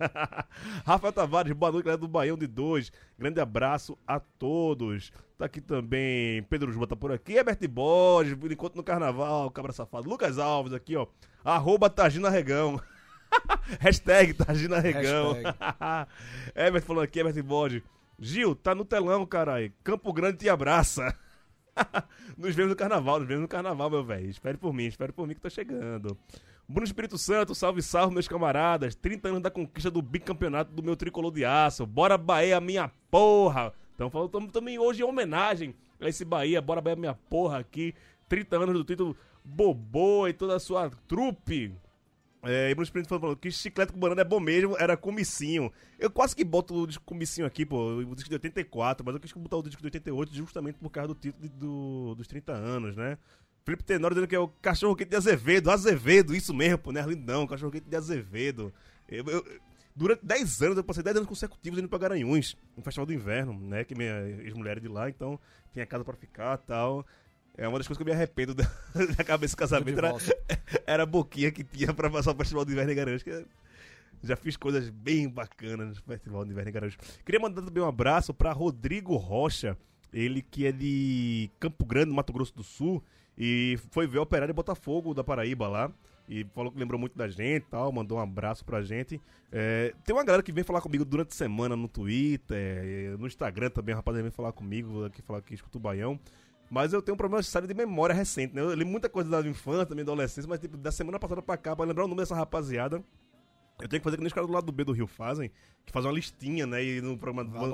[0.86, 2.90] Rafael Tavares, boa noite, galera do Baião de Dois.
[3.18, 5.12] Grande abraço a todos.
[5.36, 7.34] Tá aqui também Pedro Juba tá por aqui.
[7.34, 10.08] Herbert Borges, encontro no carnaval, cabra safado.
[10.08, 11.06] Lucas Alves aqui, ó.
[11.44, 12.80] Arroba Tagina Regão.
[13.78, 15.36] Hashtag Tagina Regão.
[16.56, 17.82] Herbert falando aqui, Herbert Borges.
[18.18, 19.70] Gil, tá no telão, caralho.
[19.84, 21.14] Campo Grande te abraça.
[22.36, 24.28] nos vemos no carnaval, nos vemos no carnaval, meu velho.
[24.28, 26.16] Espere por mim, espere por mim que tô chegando.
[26.68, 28.94] Bruno Espírito Santo, salve, salve, meus camaradas.
[28.94, 31.86] 30 anos da conquista do bicampeonato do meu tricolor de aço.
[31.86, 33.72] Bora Bahia, minha porra.
[33.94, 36.60] Então, falando também hoje em homenagem a esse Bahia.
[36.60, 37.94] Bora Bahia, minha porra aqui.
[38.28, 41.72] 30 anos do título Bobô e toda a sua trupe.
[42.46, 45.72] É, e Bruno Sprint falou que chiclete com banana é bom mesmo, era comicinho.
[45.98, 49.20] Eu quase que boto o disco comicinho aqui, pô, o disco de 84, mas eu
[49.20, 52.52] quis botar o disco de 88 justamente por causa do título de- do, dos 30
[52.52, 53.18] anos, né?
[53.64, 55.70] Felipe Tenório dizendo que é o cachorro quente de Azevedo.
[55.70, 58.72] Azevedo, isso mesmo, pô, não é Lindão, cachorro quente de Azevedo.
[59.08, 59.44] Eu, eu-
[59.94, 63.58] durante 10 anos, eu passei 10 anos consecutivos indo pra Garanhuns, no Festival do Inverno,
[63.58, 63.82] né?
[63.82, 65.40] Que minha ex-mulher é de lá, então
[65.72, 67.04] tinha casa pra ficar tal.
[67.58, 68.64] É uma das coisas que eu me arrependo da,
[69.16, 69.98] da cabeça do casamento.
[69.98, 70.14] Era,
[70.86, 73.22] era a boquinha que tinha pra passar o Festival do Inverno em Garanhuns.
[73.22, 73.46] Que
[74.22, 76.98] já fiz coisas bem bacanas no Festival do Inverno em Garanhuns.
[77.24, 79.76] Queria mandar também um abraço pra Rodrigo Rocha,
[80.12, 83.02] ele que é de Campo Grande, Mato Grosso do Sul,
[83.38, 85.90] e foi ver o Operário Botafogo da Paraíba lá.
[86.28, 89.20] E falou que lembrou muito da gente e tal, mandou um abraço pra gente.
[89.52, 93.28] É, tem uma galera que vem falar comigo durante a semana no Twitter, é, no
[93.28, 96.18] Instagram também, a rapaziada vem falar comigo, que falar que escuta o Baião.
[96.70, 98.60] Mas eu tenho um problema sério de memória recente, né?
[98.60, 101.56] Eu li muita coisa da infância, também da adolescência, mas tipo, da semana passada pra
[101.56, 103.02] cá, pra lembrar o nome dessa rapaziada,
[103.80, 105.50] eu tenho que fazer que nem os caras do lado do B do Rio fazem,
[105.84, 106.82] que fazem uma listinha, né?
[106.82, 107.68] E no programa Vai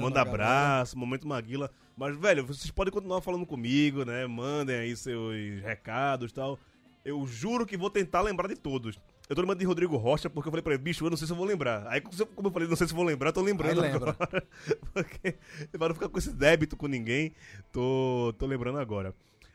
[0.00, 0.44] manda a galera.
[0.44, 1.70] abraço, momento Maguila.
[1.96, 4.26] Mas, velho, vocês podem continuar falando comigo, né?
[4.26, 6.58] Mandem aí seus recados e tal.
[7.04, 8.98] Eu juro que vou tentar lembrar de todos.
[9.32, 11.26] Eu tô lembrando de Rodrigo Rocha porque eu falei pra ele, bicho, eu não sei
[11.26, 11.86] se eu vou lembrar.
[11.88, 14.10] Aí, como eu falei, não sei se eu vou lembrar, eu tô lembrando Aí lembra.
[14.10, 14.46] agora.
[14.92, 15.36] porque,
[15.72, 17.32] para não ficar com esse débito com ninguém,
[17.72, 19.14] tô, tô lembrando agora.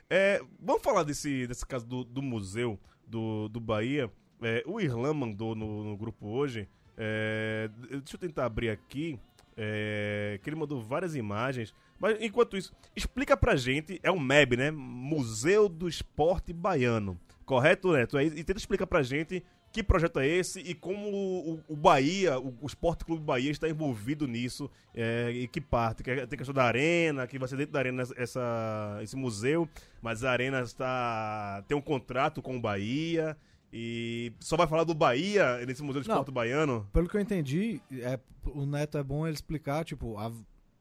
[0.10, 4.10] É, vamos falar desse, desse caso do, do museu do, do Bahia.
[4.42, 6.68] É, o Irlan mandou no, no grupo hoje.
[6.98, 9.20] é, deixa eu tentar abrir aqui.
[9.56, 11.72] é, que ele mandou várias imagens.
[12.00, 14.00] Mas enquanto isso, explica pra gente.
[14.02, 14.72] É um MEB, né?
[14.72, 17.20] Museu do Esporte Baiano.
[17.46, 18.18] Correto, Neto?
[18.18, 22.39] Aí- E tenta explicar pra gente que projeto é esse e como o, o Bahia,
[22.39, 24.69] o, o Esporte Clube Bahia está envolvido nisso.
[24.93, 26.01] é, e que parte.
[26.03, 29.67] Que é- tem questão da arena, que vai ser dentro da arena essa, esse museu.
[30.01, 33.38] Mas a arena está tem um contrato com o Bahia.
[33.71, 36.15] E só vai falar do Bahia nesse Museu do Não.
[36.15, 36.88] Esporte Baiano?
[36.93, 40.32] Pelo que eu entendi, é, o Neto é bom ele explicar, tipo, a,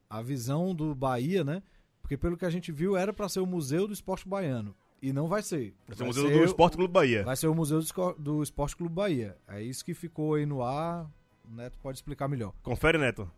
[0.09, 1.63] a visão do Bahia, né?
[2.01, 4.73] Porque pelo que a gente viu, era pra ser o Museu do Esporte Baiano.
[5.07, 5.73] E não vai ser.
[5.87, 7.23] Vai ser o Museu do Esporte Clube Bahia.
[7.23, 7.81] Vai ser o Museu
[8.19, 9.37] do, Esporte Clube Bahia.
[9.47, 11.09] É isso que ficou aí no ar.
[11.49, 12.53] O Neto pode explicar melhor.
[12.61, 13.31] Confere, Neto.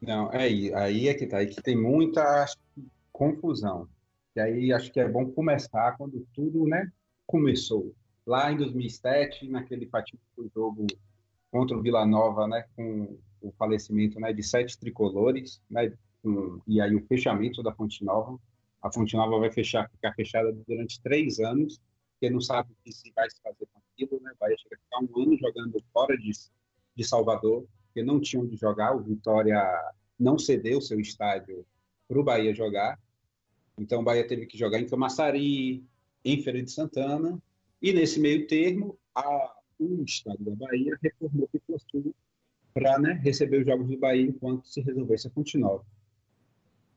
[0.00, 2.46] Não, é aí, aí é que tá, aí que tem muita
[3.12, 3.86] confusão.
[4.34, 6.90] E aí acho que é bom começar quando tudo, né,
[7.26, 7.94] começou.
[8.26, 10.86] Lá em 2007, naquele fatídico jogo
[11.50, 16.80] contra o Vila Nova, né, com o falecimento, né, de sete tricolores, né, com- e
[16.80, 18.38] aí o fechamento da Fonte Nova.
[18.82, 21.80] A Fonte Nova vai fechar, ficar fechada durante três anos,
[22.12, 25.00] porque não sabe o que se vai se fazer com aquilo, né, vai chegar ficar
[25.00, 26.30] um ano jogando fora de,
[26.94, 29.62] de Salvador, porque não tinha onde jogar, o Vitória
[30.18, 31.66] não cedeu seu estádio
[32.06, 32.98] para o Bahia jogar.
[33.78, 35.84] Então o Bahia teve que jogar em Camaçari,
[36.24, 37.40] em Feira de Santana,
[37.80, 42.14] e nesse meio termo, a, o estado da Bahia reformou Pituaçu
[42.74, 45.84] para né, receber os jogos do Bahia enquanto se resolvesse a Fonte Nova.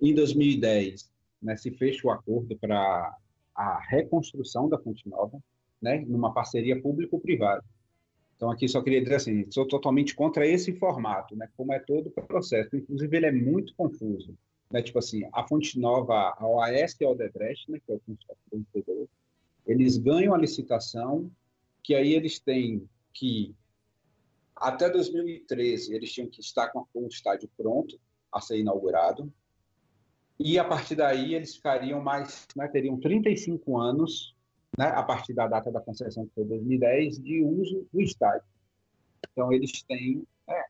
[0.02, 1.13] Em 2010,
[1.44, 3.16] né, se fecha o acordo para
[3.56, 5.40] a reconstrução da Fonte Nova,
[5.82, 7.64] né, numa parceria público-privada.
[8.36, 11.48] Então, aqui só queria dizer assim, sou totalmente contra esse formato, né?
[11.56, 12.76] Como é todo o processo.
[12.76, 14.38] Inclusive, ele é muito confuso.
[14.70, 14.82] Né?
[14.82, 17.80] Tipo assim, a Fonte Nova, a OAS e a Odebrecht, né?
[17.86, 19.08] Que é o consórcio vencedor,
[19.66, 21.32] eles ganham a licitação,
[21.82, 23.56] que aí eles têm que,
[24.56, 27.98] até 2013, eles tinham que estar com o estádio pronto
[28.32, 29.32] a ser inaugurado.
[30.40, 32.68] E, a partir daí, eles ficariam mais, né?
[32.68, 34.36] Teriam 35 anos
[34.78, 38.48] né, a partir da data da concessão, que foi 2010, de uso do estádio.
[39.32, 40.64] Então, eles têm né,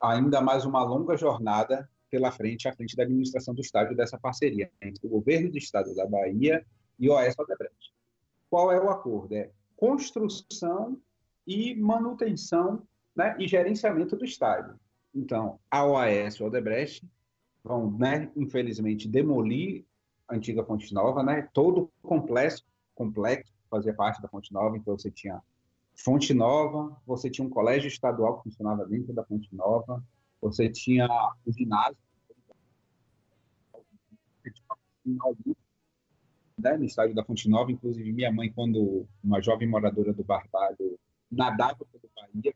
[0.00, 4.70] ainda mais uma longa jornada pela frente, à frente da administração do estádio dessa parceria
[4.80, 6.64] entre o governo do estado da Bahia
[6.98, 7.94] e o OS Odebrecht.
[8.48, 9.34] Qual é o acordo?
[9.34, 10.98] É construção
[11.46, 12.82] e manutenção
[13.14, 14.78] né, e gerenciamento do estádio.
[15.14, 17.06] Então, a OAS Odebrecht
[17.66, 19.84] vão, né, infelizmente, demolir
[20.28, 24.96] a antiga Fonte Nova, né, todo o complexo complexo, fazia parte da Fonte Nova, então
[24.96, 25.42] você tinha
[25.94, 30.02] Fonte Nova, você tinha um colégio estadual que funcionava dentro da Fonte Nova,
[30.40, 31.06] você tinha
[31.44, 31.96] o ginásio,
[36.58, 40.98] né, no estádio da Fonte Nova, inclusive minha mãe, quando uma jovem moradora do Barbalho
[41.30, 42.54] nadava pelo Bahia,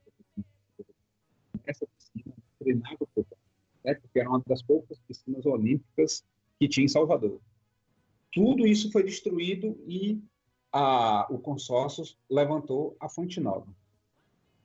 [1.66, 3.26] essa piscina treinava por
[3.92, 6.24] né, porque era uma das poucas piscinas olímpicas
[6.58, 7.40] que tinha em Salvador
[8.32, 10.22] tudo isso foi destruído e
[10.72, 13.66] a, o consórcio levantou a Fonte Nova.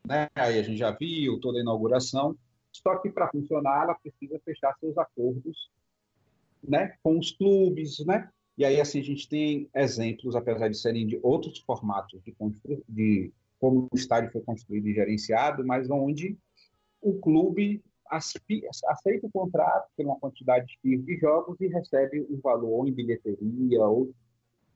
[0.08, 0.30] Né?
[0.36, 2.38] Aí a gente já viu toda a inauguração,
[2.72, 5.72] só que para funcionar ela precisa fechar seus acordos
[6.64, 6.96] né?
[7.02, 8.30] com os clubes, né?
[8.58, 12.34] E aí, assim, a gente tem exemplos, apesar de serem de outros formatos de,
[12.88, 16.38] de como o estádio foi construído e gerenciado, mas onde
[17.02, 17.84] o clube
[18.16, 23.84] aceita o contrato por uma quantidade de jogos e recebe um valor em bilheteria.
[23.84, 24.14] Ou...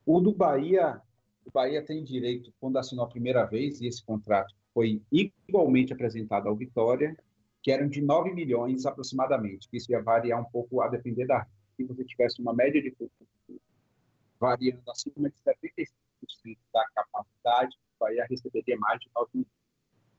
[0.06, 1.02] O do Bahia,
[1.45, 6.47] o Bahia tem direito, quando assinou a primeira vez, e esse contrato foi igualmente apresentado
[6.47, 7.15] ao Vitória,
[7.62, 9.67] que eram de 9 milhões aproximadamente.
[9.73, 11.45] Isso ia variar um pouco a depender da.
[11.75, 12.93] Se você tivesse uma média de
[14.39, 19.59] variando acima de 75% da capacidade, o Bahia receberia mais de 9 milhões.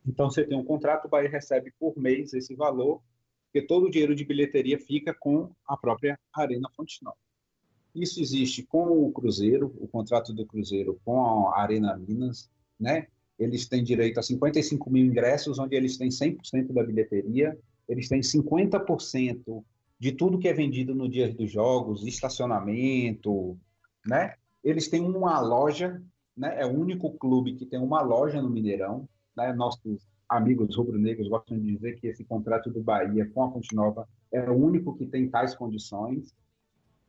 [0.06, 3.02] Então, você tem um contrato, o Bahia recebe por mês esse valor,
[3.46, 7.16] porque todo o dinheiro de bilheteria fica com a própria Arena Fonte Nova.
[7.94, 13.08] Isso existe com o Cruzeiro, o contrato do Cruzeiro com a Arena Minas, né?
[13.38, 17.58] Eles têm direito a 55 mil ingressos, onde eles têm 100% da bilheteria,
[17.88, 19.64] eles têm 50%
[19.98, 23.58] de tudo que é vendido no dia dos jogos, estacionamento,
[24.06, 24.34] né?
[24.62, 26.00] Eles têm uma loja,
[26.36, 26.60] né?
[26.60, 29.52] É o único clube que tem uma loja no Mineirão, né?
[29.52, 34.08] Nossos amigos rubro-negros gostam de dizer que esse contrato do Bahia com a Fonte Nova
[34.32, 36.34] é o único que tem tais condições.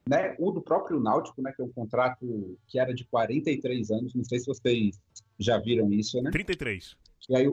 [0.10, 0.36] Né?
[0.40, 4.24] O do próprio Náutico, né, que é um contrato que era de 43 anos, não
[4.24, 5.00] sei se vocês
[5.38, 6.32] já viram isso, né?
[6.32, 6.96] 33.
[7.30, 7.48] E aí,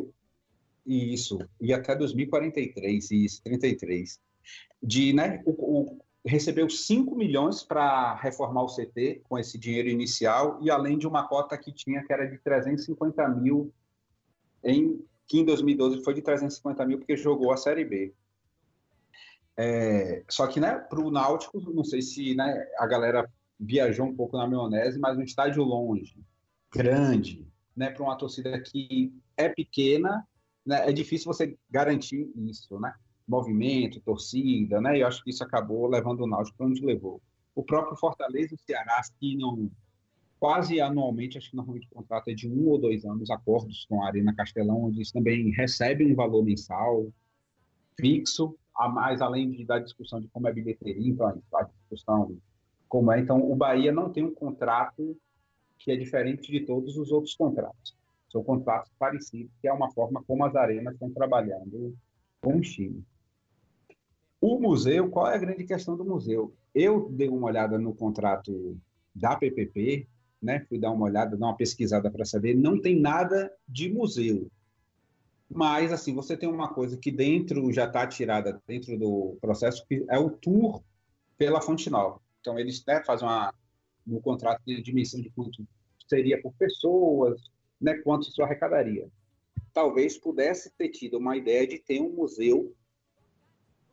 [0.86, 4.18] isso, e até 2043, isso, 33.
[4.82, 10.58] De, né, o, o, recebeu 5 milhões para reformar o CT com esse dinheiro inicial
[10.62, 13.72] e além de uma cota que tinha que era de 350 mil
[14.62, 18.14] em que em 2012 foi de 350 mil porque jogou a Série B.
[19.56, 24.14] É, só que, né, para o Náutico, não sei se né, a galera viajou um
[24.14, 26.16] pouco na maionese, mas um estádio longe,
[26.72, 30.26] grande, né, para uma torcida que é pequena,
[30.64, 32.94] né, é difícil você garantir isso, né?
[33.26, 34.96] Movimento, torcida, né?
[34.96, 37.20] E eu acho que isso acabou levando o Náutico para onde levou.
[37.54, 39.02] O próprio Fortaleza e o Ceará,
[39.36, 39.70] não
[40.38, 44.02] quase anualmente, acho que normalmente o contrato é de um ou dois anos, acordos com
[44.02, 47.06] a Arena Castelão, onde eles também recebem um valor mensal
[47.98, 52.36] fixo, a mais além de, da discussão de como é bilheteria, então a discussão
[52.88, 53.20] como é.
[53.20, 55.16] Então, o Bahia não tem um contrato
[55.78, 57.96] que é diferente de todos os outros contratos.
[58.30, 61.96] São contratos parecidos, que é uma forma como as arenas estão trabalhando
[62.40, 63.02] com o time.
[64.40, 66.52] O museu, qual é a grande questão do museu?
[66.74, 68.76] Eu dei uma olhada no contrato
[69.14, 70.06] da PPP,
[70.40, 70.64] né?
[70.68, 72.54] Fui dar uma olhada, dar uma pesquisada para saber.
[72.54, 74.50] Não tem nada de museu.
[75.50, 80.04] Mas, assim, você tem uma coisa que dentro já está tirada dentro do processo, que
[80.08, 80.82] é o tour
[81.38, 82.20] pela Fonte Nova.
[82.40, 83.52] Então, eles né, fazem uma,
[84.22, 85.66] contrato de dimensão de quanto
[86.06, 87.40] seria por pessoas,
[87.80, 89.08] né, quanto isso arrecadaria.
[89.72, 92.74] Talvez pudesse ter tido uma ideia de ter um museu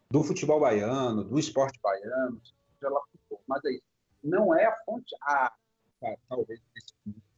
[0.10, 2.42] do futebol baiano, do esporte baiano,
[3.48, 3.84] mas é isso.
[4.24, 5.54] Não é a fonte, a
[6.28, 6.60] talvez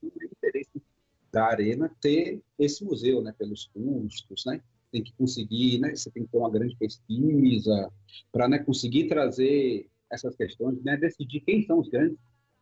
[0.02, 0.82] o interesse
[1.32, 4.62] da arena ter esse museu, né, pelos custos, né?
[4.92, 5.96] Tem que conseguir, né?
[5.96, 7.92] Você tem que ter uma grande pesquisa
[8.32, 10.98] para, né, conseguir trazer essas questões, né?
[10.98, 12.18] Decidir quem são os grandes,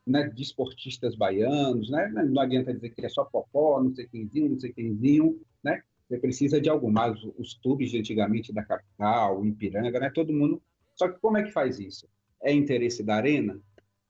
[0.05, 2.07] né, desportistas baianos, né?
[2.09, 5.81] Não adianta dizer que é só Popó, não sei quemzinho, não sei quemzinho, né?
[6.07, 7.17] Você precisa de algo mais.
[7.37, 10.11] Os clubes de antigamente da capital, o Ipiranga, né?
[10.13, 10.61] Todo mundo.
[10.95, 12.07] Só que como é que faz isso?
[12.41, 13.59] É interesse da arena?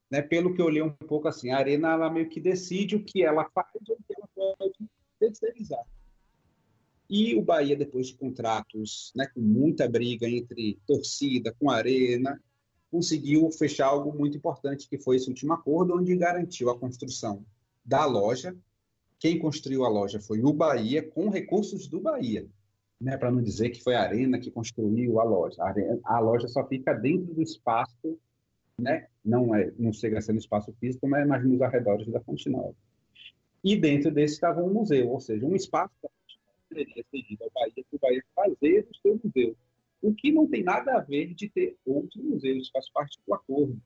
[0.10, 0.22] Né?
[0.22, 3.24] Pelo que eu olhei um pouco assim, a Arena ela meio que decide o que
[3.24, 4.90] ela faz ou o que ela pode
[5.20, 5.84] terceirizar.
[7.10, 12.42] E o Bahia, depois de contratos né, com muita briga entre torcida com a Arena,
[12.90, 17.46] conseguiu fechar algo muito importante, que foi esse último acordo, onde garantiu a construção
[17.84, 18.56] da loja.
[19.20, 22.48] Quem construiu a loja foi o Bahia, com recursos do Bahia.
[23.00, 25.62] Né, para não dizer que foi a Arena que construiu a loja.
[25.62, 28.18] A, arena, a loja só fica dentro do espaço
[28.78, 29.08] né?
[29.26, 32.48] não, é, não chega a ser no espaço físico, mas mais nos arredores da Fonte
[32.48, 32.76] Nova.
[33.64, 37.52] E dentro desse estava um museu, ou seja, um espaço Fonte Nova seria cedido ao
[37.52, 39.58] Bahia para o Bahia fazer o seu museu.
[40.02, 43.34] O que não tem nada a ver de ter outro museu, isso faz parte do
[43.34, 43.82] acordo.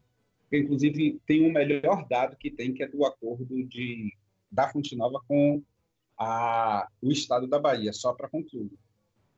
[0.51, 4.13] Inclusive, tem um melhor dado que tem, que é do acordo de,
[4.51, 5.63] da Fonte Nova com
[6.17, 8.73] a, o Estado da Bahia, só para concluir.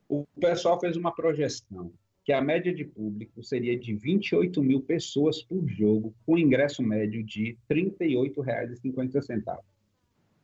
[0.08, 1.92] O pessoal fez uma projeção
[2.24, 7.22] que a média de público seria de 28 mil pessoas por jogo, com ingresso médio
[7.22, 9.58] de R$ 38,50.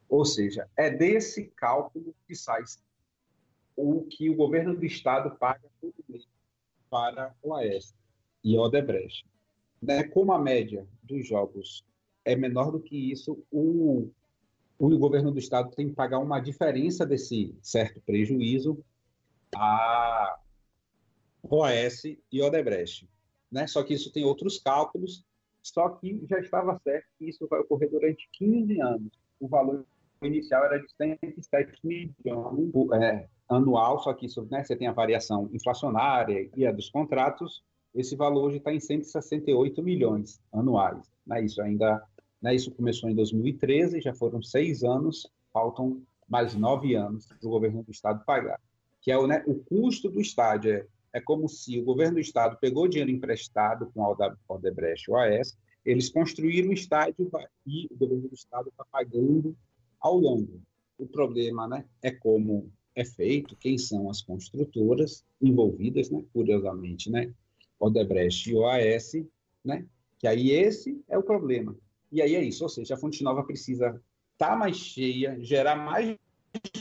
[0.08, 2.64] Ou seja, é desse cálculo que sai
[3.76, 6.26] o que o governo do estado paga todo mês
[6.90, 7.94] para o AES
[8.42, 9.24] e Odebrecht.
[9.80, 10.02] Né?
[10.02, 11.84] Como a média dos jogos
[12.24, 14.10] é menor do que isso, o,
[14.78, 18.82] o governo do estado tem que pagar uma diferença desse certo prejuízo
[19.54, 20.38] a
[21.50, 23.08] OAS e Odebrecht.
[23.50, 23.66] Né?
[23.66, 25.24] Só que isso tem outros cálculos
[25.62, 29.12] Só que já estava certo que isso vai ocorrer durante 15 anos.
[29.40, 29.84] O valor
[30.22, 35.48] inicial era de 107 milhões é, anual, só que isso, né, você tem a variação
[35.52, 37.62] inflacionária e a dos contratos,
[37.94, 41.08] esse valor hoje está em 168 milhões anuais.
[41.26, 42.02] Né, isso ainda,
[42.42, 47.50] né, isso começou em 2013, já foram seis anos, faltam mais nove anos para o
[47.50, 48.60] governo do estado pagar.
[49.00, 50.72] Que é o, né, o custo do estádio.
[50.72, 50.86] É,
[51.18, 56.08] é como se o governo do estado pegou dinheiro emprestado com a Odebrecht OAS, eles
[56.08, 57.30] construíram o estádio
[57.66, 59.56] e o governo do estado está pagando
[60.00, 60.60] ao longo.
[60.96, 67.32] O problema né, é como é feito, quem são as construtoras envolvidas, né, curiosamente, né,
[67.78, 69.12] Odebrecht e OAS,
[69.64, 69.84] né,
[70.18, 71.76] que aí esse é o problema.
[72.10, 74.00] E aí é isso, ou seja, a Fonte Nova precisa
[74.32, 76.16] estar tá mais cheia, gerar mais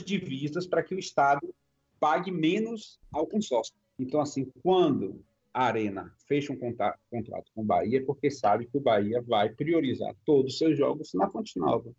[0.05, 1.53] divisas para que o Estado
[1.99, 3.75] pague menos ao consórcio.
[3.99, 5.23] Então, assim, quando
[5.53, 9.21] a Arena fecha um contrato, contrato com o Bahia, é porque sabe que o Bahia
[9.21, 11.91] vai priorizar todos os seus jogos na Fonte Nova.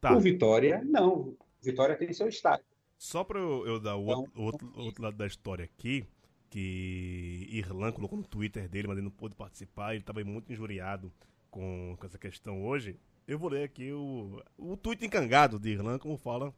[0.00, 0.16] Tá.
[0.16, 1.16] O Vitória, não.
[1.18, 2.64] O Vitória tem seu estádio.
[2.96, 6.06] Só para eu, eu, dar o então, outro, outro, outro, lado da história aqui,
[6.48, 11.12] que Irlan colocou no Twitter dele, mas ele não pôde participar, ele estava muito injuriado
[11.50, 12.96] com, com, essa questão hoje.
[13.26, 16.54] Eu vou ler aqui o, o tweet encangado de Irlan, como fala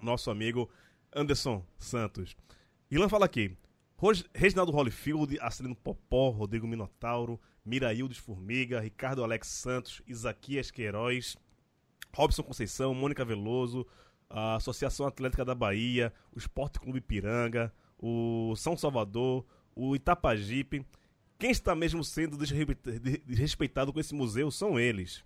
[0.00, 0.70] nosso amigo
[1.12, 2.36] Anderson Santos.
[2.88, 3.56] Irlan fala aqui.
[4.34, 11.36] Reginaldo Holyfield, Acelino Popó, Rodrigo Minotauro, Miraildes Formiga, Ricardo Alex Santos, Isaquias Queiroz,
[12.14, 13.86] Robson Conceição, Mônica Veloso,
[14.28, 20.84] a Associação Atlética da Bahia, o Esporte Clube Piranga, o São Salvador, o Itapajipe.
[21.38, 25.24] Quem está mesmo sendo desrespeitado com esse museu são eles.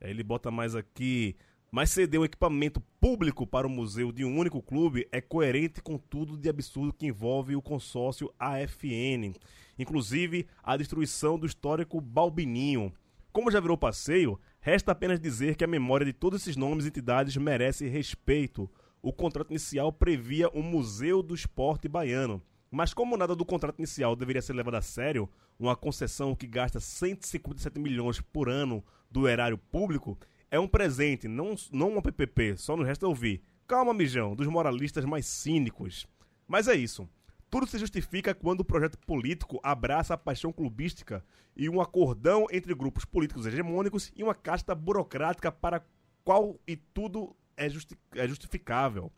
[0.00, 1.36] Ele bota mais aqui.
[1.76, 5.98] Mas ceder um equipamento público para o museu de um único clube é coerente com
[5.98, 9.34] tudo de absurdo que envolve o consórcio AFN,
[9.78, 12.94] inclusive a destruição do histórico Balbininho.
[13.30, 16.88] Como já virou passeio, Resta apenas dizer que a memória de todos esses nomes e
[16.88, 18.70] entidades merece respeito.
[19.02, 22.40] O contrato inicial previa um Museu do Esporte Baiano.
[22.70, 26.80] Mas como nada do contrato inicial deveria ser levado a sério, uma concessão que gasta
[26.80, 30.18] 157 milhões por ano do erário público
[30.50, 33.42] é um presente, não, não uma PPP, só nos resta ouvir.
[33.66, 36.06] Calma, mijão, dos moralistas mais cínicos.
[36.46, 37.08] Mas é isso.
[37.50, 41.24] Tudo se justifica quando o projeto político abraça a paixão clubística
[41.56, 45.84] e um acordão entre grupos políticos hegemônicos e uma casta burocrática para
[46.24, 49.10] qual e tudo é, justi é justificável.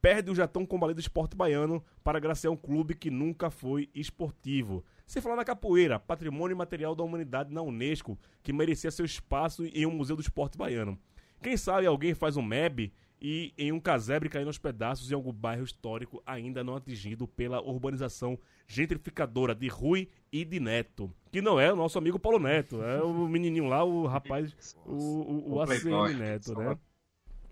[0.00, 4.84] Perde o já tão combalido esporte baiano para graciar um clube que nunca foi esportivo.
[5.06, 9.86] Sem falar na capoeira, patrimônio material da humanidade na Unesco, que merecia seu espaço em
[9.86, 10.98] um museu do esporte baiano.
[11.42, 15.32] Quem sabe alguém faz um MEB e em um casebre caindo aos pedaços em algum
[15.32, 21.10] bairro histórico ainda não atingido pela urbanização gentrificadora de Rui e de Neto.
[21.30, 24.92] Que não é o nosso amigo Paulo Neto, é o menininho lá, o rapaz, o,
[24.92, 26.78] o, o ACM Neto, né?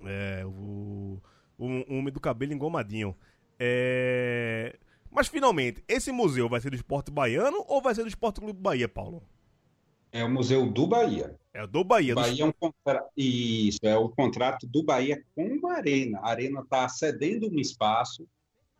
[0.04, 1.20] É, o,
[1.58, 3.16] o, o homem do cabelo engomadinho.
[3.58, 4.78] É...
[5.12, 8.58] Mas finalmente, esse museu vai ser do esporte baiano ou vai ser do Esporte Clube
[8.58, 9.22] Bahia, Paulo?
[10.10, 11.38] É o Museu do Bahia.
[11.52, 12.14] É do Bahia.
[12.14, 13.06] Bahia é um contra...
[13.16, 16.18] Isso, é o contrato do Bahia com a Arena.
[16.20, 18.26] A Arena está cedendo um espaço,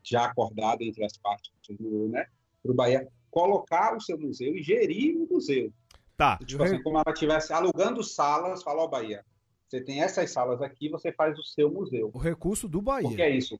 [0.03, 2.27] já acordado entre as partes, né,
[2.63, 5.73] para o Bahia colocar o seu museu e gerir o museu.
[6.17, 6.39] Tá.
[6.39, 9.25] Tipo assim, como ela estivesse alugando salas, falou, Bahia,
[9.67, 12.11] você tem essas salas aqui, você faz o seu museu.
[12.13, 13.09] O recurso do Bahia.
[13.09, 13.59] O que é isso?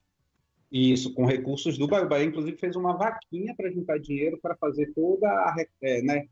[0.73, 2.07] Isso, com recursos do Bahia.
[2.07, 6.27] O Bahia, inclusive, fez uma vaquinha para juntar dinheiro para fazer toda a, é, né,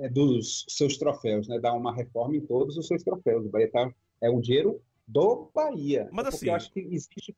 [0.00, 1.58] é, dos seus troféus, né?
[1.58, 3.46] Dar uma reforma em todos os seus troféus.
[3.46, 6.10] O Bahia tá, é um dinheiro do Bahia.
[6.12, 7.34] Mas assim, eu acho que existe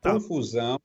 [0.00, 0.14] tá.
[0.14, 0.80] confusão.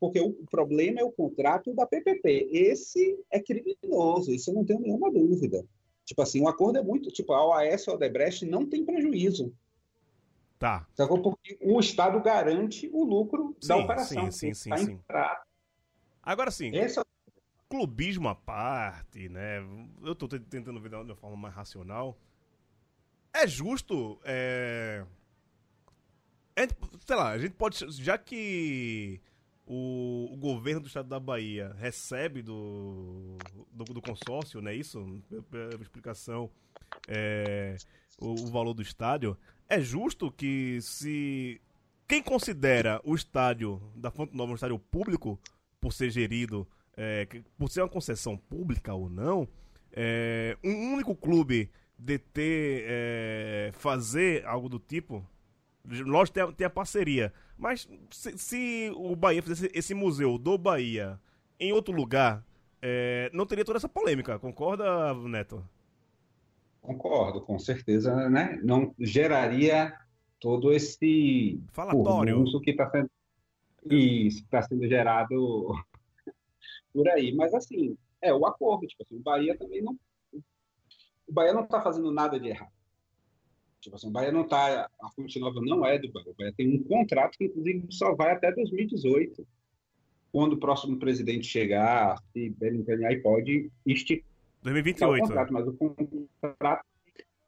[0.00, 2.48] porque o problema é o contrato da PPP.
[2.50, 5.62] Esse é criminoso, isso eu não tenho nenhuma dúvida.
[6.06, 7.10] Tipo assim, o acordo é muito.
[7.10, 9.52] Tipo, a OAS ou a Odebrecht não tem prejuízo.
[10.60, 10.86] Tá.
[10.94, 14.30] Porque o Estado garante o lucro sim, da operação.
[14.30, 14.84] Sim, sim, tá sim.
[14.84, 15.00] sim.
[16.22, 16.70] Agora sim.
[16.76, 17.02] Esse é
[17.66, 19.60] clubismo à parte, né?
[20.02, 22.14] Eu tô tentando ver de uma forma mais racional.
[23.32, 25.02] É justo, é...
[26.54, 26.68] é...
[27.06, 27.78] Sei lá, a gente pode...
[27.92, 29.18] Já que
[29.64, 33.38] o, o governo do estado da Bahia recebe do,
[33.72, 34.74] do, do consórcio, né?
[34.74, 36.50] Isso, pela explicação,
[37.08, 37.76] é,
[38.20, 39.38] o, o valor do estádio.
[39.70, 41.60] É justo que se...
[42.06, 45.38] Quem considera o estádio da Fonte Nova um estádio público,
[45.80, 46.66] por ser gerido
[46.96, 49.48] é, por ser uma concessão pública ou não,
[49.92, 55.26] é, um único clube deter, é, fazer algo do tipo,
[55.84, 57.32] lógico, tem a, tem a parceria.
[57.56, 61.18] Mas se, se, o Bahia fizesse esse museu do Bahia
[61.58, 62.44] em outro lugar,
[62.82, 65.66] é, não teria toda essa polêmica, concorda, Neto?
[66.80, 68.58] Concordo, com certeza, né?
[68.62, 69.94] Não geraria
[70.40, 72.42] todo esse Falatório.
[72.62, 73.10] que está sendo,
[73.84, 75.74] isso, que tá sendo gerado
[76.92, 77.34] por aí.
[77.34, 79.96] Mas assim, é o acordo, tipo assim, o Bahia também não.
[81.28, 82.72] O Bahia não está fazendo nada de errado.
[83.80, 84.90] Tipo assim, o Bahia não está.
[85.00, 86.30] A Fonte Nova não é do Bahia.
[86.30, 89.46] O Bahia tem um contrato que, inclusive, só vai até 2018.
[90.32, 94.29] Quando o próximo presidente chegar, se entender, aí pode esticar
[94.60, 95.26] o 2028.
[95.26, 95.72] contrato, mas o
[96.40, 96.84] contrato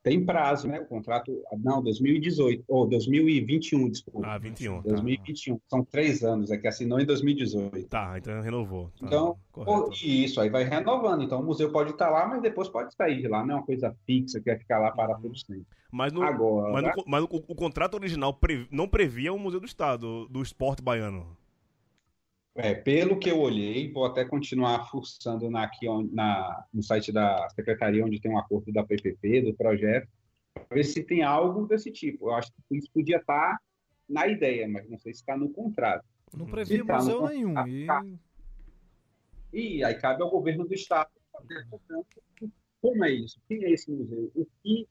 [0.02, 0.80] tem prazo, né?
[0.80, 4.26] O contrato, não, 2018, ou 2021, desculpa.
[4.26, 4.82] Ah, 21.
[4.82, 4.88] Tá.
[4.90, 5.60] 2021.
[5.68, 7.88] São três anos, é que assinou em 2018.
[7.88, 8.90] Tá, então renovou.
[8.98, 9.92] Tá, Então, correto.
[10.04, 11.22] E isso aí vai renovando.
[11.22, 13.44] Então o museu pode estar lá, mas depois pode sair de lá.
[13.46, 15.66] Não é uma coisa fixa que vai ficar lá para todo sempre.
[15.92, 18.36] Mas, no, Agora, mas, no- mas o, o contrato original
[18.70, 21.36] não previa o Museu do Estado, do esporte baiano.
[22.54, 27.10] É, pelo que eu olhei, vou até continuar fuçando na, aqui on- na, no site
[27.12, 30.08] da secretaria, onde tem um acordo da PPP, do projeto,
[30.54, 32.28] para ver se tem algo desse tipo.
[32.28, 33.58] Eu acho que isso podia estar
[34.08, 36.04] na ideia, mas não sei se está no contrato.
[36.36, 37.54] Não previa Sim, tá, museu nenhum.
[37.54, 38.04] tá, E tá.
[39.52, 41.66] E aí cabe ao governo do estado fazer.
[42.80, 43.38] Como é isso?
[43.48, 44.30] Quem é esse museu?
[44.34, 44.88] O que,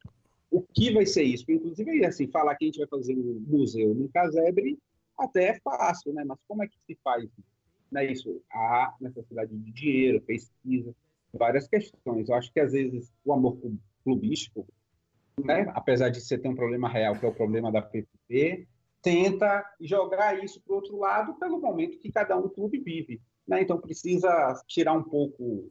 [0.49, 1.51] o que vai ser isso?
[1.51, 4.78] Inclusive, assim, falar que a gente vai fazer um museu no casebre
[5.22, 6.24] até é fácil, né?
[6.24, 7.43] Mas como é que se faz isso?
[7.91, 8.41] Não é isso?
[8.51, 10.95] Há necessidade de dinheiro, pesquisa,
[11.34, 12.30] várias questões.
[12.30, 14.65] Eu acho que, às vezes, o amor clu- clubístico,
[15.43, 15.72] né?
[15.74, 18.67] apesar de você ter um problema real, que é o problema da PPP,
[19.01, 23.22] tenta jogar isso para o outro lado pelo momento que cada um clube vive.
[23.47, 23.61] Né?
[23.61, 24.30] Então precisa
[24.67, 25.69] tirar um pouco,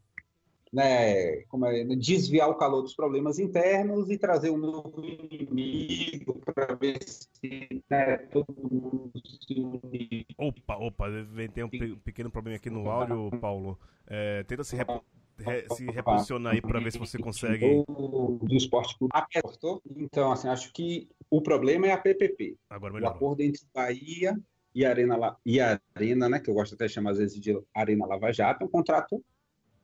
[0.73, 6.75] né, como é, desviar o calor dos problemas internos e trazer um novo inimigo para
[6.75, 9.11] ver se né, todo mundo
[9.47, 10.27] se unir.
[10.39, 13.79] Opa, opa, vem- tem um pe- pequeno problema aqui no áudio, Paulo.
[14.07, 15.05] É, tenta se, repo-
[15.39, 17.85] re- se reposicionar aí pra ver se você consegue.
[17.87, 18.97] do, do esporte
[19.43, 19.83] cortou?
[19.97, 22.57] Então, assim, acho que o problema é a PPP.
[22.69, 23.17] Agora O melhorou.
[23.17, 24.39] acordo entre Bahia
[24.73, 27.61] e Arena, La- e Arena, né, que eu gosto até de chamar às vezes de
[27.75, 29.21] Arena Lava Jato, é um contrato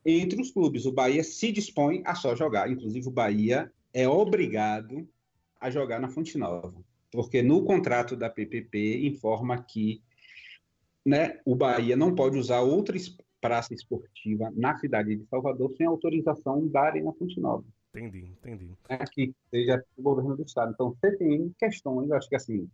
[0.06, 0.86] entre os clubes.
[0.86, 2.70] O Bahia se dispõe a só jogar.
[2.70, 5.06] Inclusive, o Bahia é obrigado
[5.60, 6.72] a jogar na Fonte Nova.
[7.10, 10.00] Porque no contrato da PPP informa que
[11.04, 12.96] né, o Bahia não pode usar outra
[13.40, 18.70] praça esportiva na cidade de Salvador sem autorização da Arena Fonte Nova Entendi, entendi.
[18.90, 20.72] né, que seja o governo do estado.
[20.72, 22.68] Então, você tem questões, acho que assim,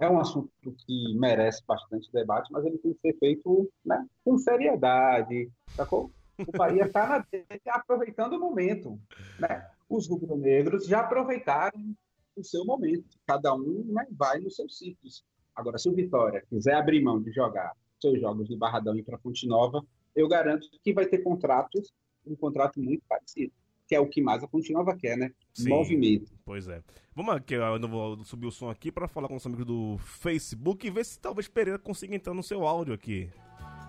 [0.00, 4.36] é um assunto que merece bastante debate, mas ele tem que ser feito né, com
[4.36, 6.10] seriedade, sacou?
[6.46, 8.98] O Bahia está na dele, aproveitando o momento,
[9.38, 9.68] né?
[9.88, 11.94] Os rubro-negros já aproveitaram
[12.36, 15.24] o seu momento, cada um né, vai nos seus sítios.
[15.54, 19.18] Agora, se o Vitória quiser abrir mão de jogar seus jogos de Barradão e para
[19.18, 19.82] Fonte Nova,
[20.14, 21.92] eu garanto que vai ter contratos,
[22.26, 23.52] um contrato muito parecido,
[23.86, 25.30] que é o que mais a Fonte Nova quer, né?
[25.54, 25.70] Sim.
[25.70, 26.32] Movimento.
[26.44, 26.82] Pois é.
[27.14, 29.96] Vamos aqui, eu não vou subir o som aqui pra falar com os amigos do
[29.98, 33.30] Facebook e ver se talvez Pereira consiga entrar no seu áudio aqui.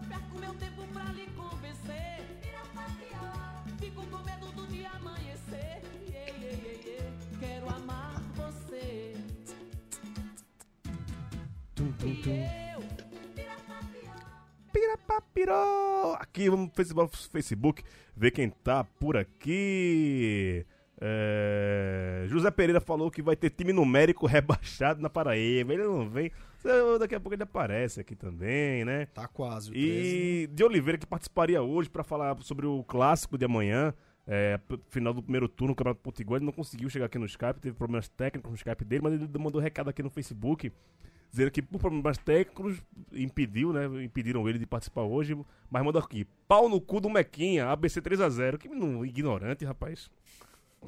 [0.07, 2.16] Perco meu tempo pra lhe convencer.
[12.07, 12.81] Eu.
[14.71, 16.15] Pirapapiró!
[16.17, 17.83] Aqui, vamos no Facebook, Facebook
[18.15, 20.65] ver quem tá por aqui.
[21.01, 25.73] É, José Pereira falou que vai ter time numérico rebaixado na Paraíba.
[25.73, 26.31] Ele não vem.
[26.97, 29.07] Daqui a pouco ele aparece aqui também, né?
[29.07, 29.69] tá quase.
[29.69, 29.83] O 13.
[29.83, 33.93] E de Oliveira que participaria hoje pra falar sobre o clássico de amanhã,
[34.25, 36.37] é, final do primeiro turno do Campeonato Potiguar.
[36.37, 39.27] Ele não conseguiu chegar aqui no Skype, teve problemas técnicos no Skype dele, mas ele
[39.37, 40.71] mandou recado aqui no Facebook,
[41.31, 43.85] dizendo que por problemas técnicos impediu, né?
[44.03, 45.37] Impediram ele de participar hoje,
[45.69, 48.57] mas mandou aqui: pau no cu do Mequinha, ABC 3x0.
[48.57, 50.09] Que menino ignorante, rapaz.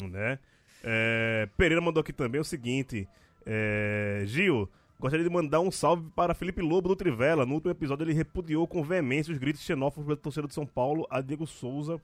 [0.01, 0.39] Né?
[0.83, 3.07] É, Pereira mandou aqui também o seguinte:
[3.45, 4.69] é, Gil,
[4.99, 7.45] gostaria de mandar um salve para Felipe Lobo do Trivela.
[7.45, 11.05] No último episódio, ele repudiou com veemência os gritos xenófobos da torcida de São Paulo
[11.09, 11.99] a Diego Souza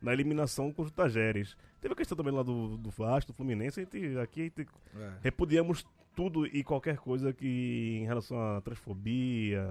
[0.00, 1.56] na eliminação contra o Tajeres.
[1.80, 3.80] Teve a questão também lá do, do Vasco, do Fluminense.
[3.80, 5.10] A gente, aqui a gente É.
[5.22, 5.84] repudiamos
[6.16, 9.64] tudo e qualquer coisa que em relação à transfobia,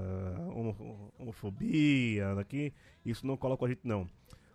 [0.55, 2.73] homo- homofobia, aqui,
[3.05, 4.07] isso não cola com a gente não.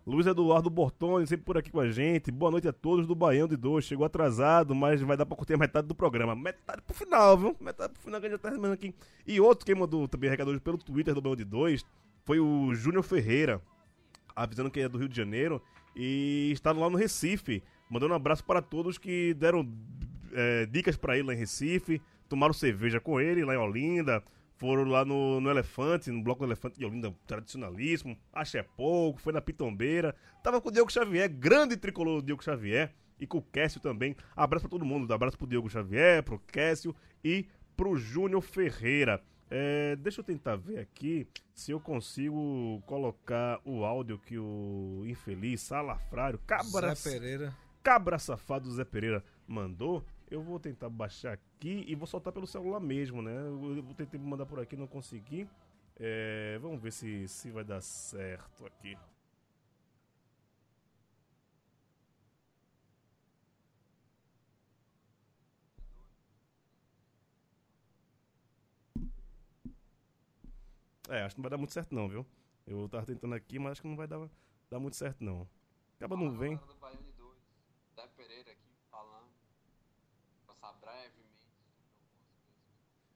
[0.07, 2.31] Luiz Eduardo Bortoni, sempre por aqui com a gente.
[2.31, 3.87] Boa noite a todos do Baião de Dois.
[3.87, 6.35] Chegou atrasado, mas vai dar pra curtir a metade do programa.
[6.35, 7.57] Metade pro final, viu?
[7.59, 8.95] Metade pro final que a gente já tá terminando aqui.
[9.27, 11.87] E outro que mandou também recado hoje pelo Twitter do Baião de Dois
[12.23, 13.63] foi o Júnior Ferreira,
[14.35, 15.63] avisando que é do Rio de Janeiro
[15.95, 17.63] e está lá no Recife.
[17.89, 19.69] Mandando um abraço para todos que deram
[20.33, 24.23] é, dicas para ele lá em Recife, tomaram cerveja com ele lá em Olinda,
[24.57, 29.21] foram lá no, no Elefante, no Bloco do Elefante de Olinda, tradicionalismo, acha é pouco,
[29.21, 33.43] foi na Pitombeira, tava com o Diogo Xavier, grande tricolor Diogo Xavier, e com o
[33.43, 34.17] Cássio também.
[34.37, 35.13] Abraço pra todo mundo.
[35.13, 39.23] Abraço pro Diogo Xavier, pro Cássio e pro Júnior Ferreira.
[39.51, 45.61] É, deixa eu tentar ver aqui se eu consigo colocar o áudio que o infeliz
[45.61, 47.57] salafrário, cabra, Zé Pereira.
[47.83, 50.05] cabra safado Zé Pereira mandou.
[50.31, 53.37] Eu vou tentar baixar aqui e vou soltar pelo celular mesmo, né?
[53.37, 55.47] Eu tentar mandar por aqui, não consegui.
[55.97, 58.97] É, vamos ver se, se vai dar certo aqui.
[71.09, 72.27] É, acho que não vai dar muito certo não, viu?
[72.67, 74.29] Eu tava tentando aqui, mas acho que não vai dar,
[74.71, 75.47] dar muito certo não.
[75.97, 76.57] Acaba não vem.
[76.57, 77.05] Do Baiano.
[77.95, 79.29] Zé Pereira aqui falando.
[80.47, 81.49] Passar brevemente.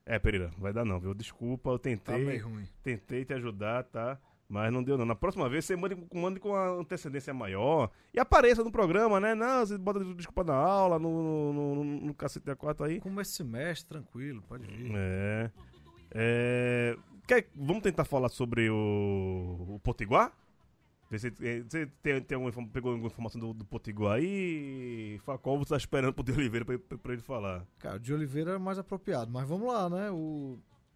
[0.05, 1.13] É, Pereira, vai dar não, viu?
[1.13, 2.25] Desculpa, eu Tá tentei.
[2.25, 2.67] meio ruim.
[2.83, 4.19] Tentei te ajudar, tá?
[4.47, 5.05] Mas não deu não.
[5.05, 9.35] Na próxima vez você mande, mande com uma antecedência maior e apareça no programa, né?
[9.35, 12.99] Não, você bota desculpa na aula, no, no, no, no cacete A4 aí.
[12.99, 14.91] Como esse semestre, tranquilo, pode vir.
[14.95, 15.51] É.
[16.11, 16.97] É.
[17.29, 20.33] Quer, vamos tentar falar sobre o, o Potiguar?
[21.11, 25.19] Ver se- eh, Você tem, tem alguma, pegou alguma informação do, do Potiguar aí?
[25.23, 27.67] Facol, você tá esperando pro De Oliveira pra ele falar.
[27.77, 29.29] Cara, o de Oliveira é mais apropriado.
[29.31, 30.07] Mas vamos lá, né?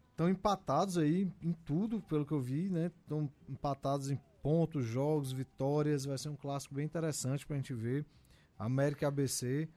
[0.10, 2.90] Estão empatados aí em tudo, pelo que eu vi, né?
[3.04, 6.04] Estão empatados em pontos, jogos, vitórias.
[6.04, 8.04] Vai ser um clássico bem interessante pra gente ver.
[8.58, 9.70] América ABC.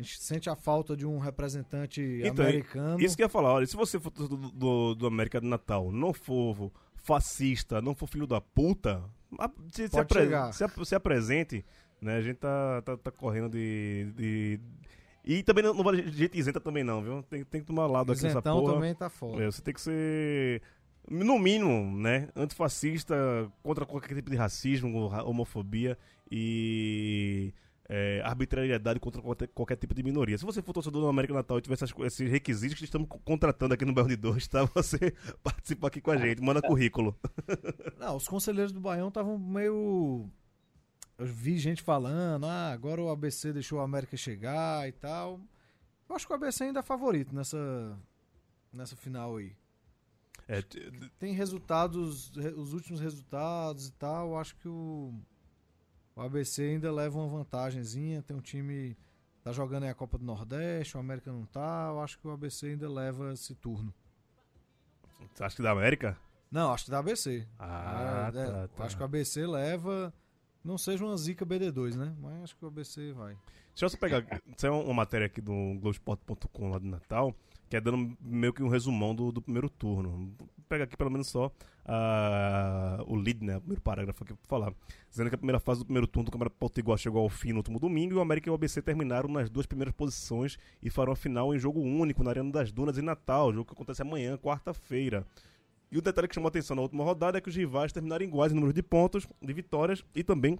[0.00, 3.00] A gente sente a falta de um representante Então, americano.
[3.00, 5.92] Isso que eu ia falar, olha, se você for do, do, do América do Natal,
[5.92, 9.02] não for fascista, não for filho da puta,
[9.72, 11.64] se, se, apre- se, ap- se apresente,
[12.00, 12.16] né?
[12.16, 14.60] A gente tá, tá, tá correndo de, de-
[15.24, 17.22] E também não, não vale de gente isenta também não, viu?
[17.22, 18.74] Tem, tem que tomar lado aqui nessa Isentão porra.
[18.74, 19.42] também tá fora.
[19.44, 20.62] É, você tem que ser,
[21.10, 23.14] no mínimo, né, antifascista,
[23.62, 25.96] contra qualquer tipo de racismo, ra- homofobia
[26.30, 27.52] e
[27.92, 30.38] é, arbitrariedade contra qualquer, qualquer tipo de minoria.
[30.38, 33.18] Se você for torcedor do América Natal e tiver essas esses requisitos que estamos co-
[33.18, 34.64] contratando aqui no Belo de Dois, tá?
[34.74, 35.12] Você
[35.42, 37.18] participa aqui com a gente, manda currículo.
[37.98, 40.30] Não, os conselheiros do Baião estavam meio.
[41.18, 45.40] Eu vi gente falando, ah, agora o ABC deixou o América chegar e tal.
[46.08, 47.98] Eu acho que o ABC ainda é favorito nessa,
[48.72, 49.52] nessa final aí.
[50.48, 50.62] É,
[51.18, 54.28] Tem resultados, re- os últimos resultados e tal.
[54.30, 55.12] Eu acho que o,
[56.20, 58.22] o ABC ainda leva uma vantagenzinha.
[58.22, 58.94] Tem um time
[59.42, 61.88] tá jogando aí a Copa do Nordeste, o América não tá.
[61.90, 63.92] Eu acho que o ABC ainda leva esse turno.
[65.32, 66.18] você acha que da América?
[66.50, 67.46] Não, acho que dá ABC.
[67.58, 68.84] Ah, É, é, tá, tá.
[68.84, 70.12] Acho que o ABC leva.
[70.62, 72.14] Não seja uma zica BD2, né?
[72.20, 73.34] Mas acho que o ABC vai.
[73.70, 74.22] Deixa eu só pegar.
[74.54, 77.34] Isso é uma matéria aqui do Globoesporte.com lá do Natal,
[77.70, 80.34] que é dando meio que um resumão do, do primeiro turno.
[80.36, 81.52] Vou pegar aqui pelo menos só
[81.86, 83.58] ah, o lead, né?
[83.58, 84.74] O primeiro parágrafo aqui pra falar.
[85.08, 87.58] Dizendo que a primeira fase do primeiro turno do Campeonato Potiguar chegou ao fim no
[87.58, 91.12] último domingo e o América e o ABC terminaram nas duas primeiras posições e farão
[91.12, 94.36] a final em jogo único na Arena das Dunas em Natal, jogo que acontece amanhã,
[94.36, 95.24] quarta-feira.
[95.92, 98.24] E o detalhe que chamou a atenção na última rodada é que os rivais terminaram
[98.24, 100.58] iguais em número de pontos, de vitórias e também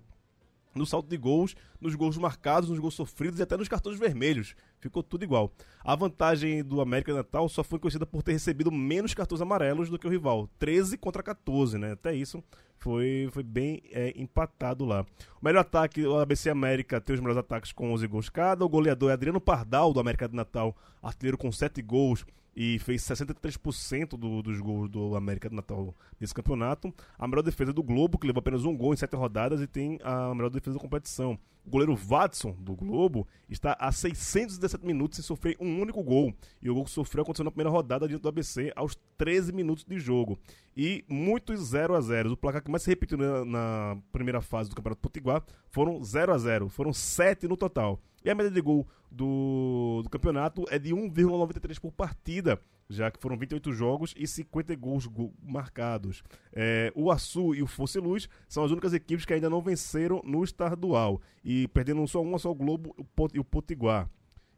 [0.75, 4.55] no saldo de gols, nos gols marcados, nos gols sofridos e até nos cartões vermelhos.
[4.79, 5.53] Ficou tudo igual.
[5.85, 9.99] A vantagem do América Natal só foi conhecida por ter recebido menos cartões amarelos do
[9.99, 10.49] que o rival.
[10.59, 11.93] 13 contra 14, né?
[11.93, 12.43] Até isso
[12.79, 15.05] foi, foi bem é, empatado lá.
[15.41, 18.65] O melhor ataque, o ABC América tem os melhores ataques com 11 gols cada.
[18.65, 23.03] O goleador é Adriano Pardal, do América do Natal, artilheiro com 7 gols e fez
[23.03, 26.93] 63% do, dos gols do América do Natal nesse campeonato.
[27.19, 29.99] A melhor defesa do Globo, que levou apenas um gol em 7 rodadas e tem
[30.03, 31.39] a melhor defesa da competição.
[31.67, 36.35] O goleiro Watson, do Globo, está a 617 minutos sem sofrer um único gol.
[36.61, 39.85] E o gol que sofreu aconteceu na primeira rodada diante do ABC aos 13 minutos
[39.85, 40.39] de jogo.
[40.77, 44.71] E muitos 0 a 0 O placar que mais se repetiu na, na primeira fase
[44.71, 48.01] do Campeonato Potiguar foram 0 a 0 Foram 7 no total.
[48.25, 53.19] E a média de gol do, do campeonato é de 1,93 por partida, já que
[53.21, 56.23] foram 28 jogos e 50 gols go- marcados.
[56.53, 60.21] É, o Açu e o Fosse Luz são as únicas equipes que ainda não venceram
[60.25, 62.95] no estadual, e perdendo só uma só o Globo
[63.33, 64.09] e o Potiguar.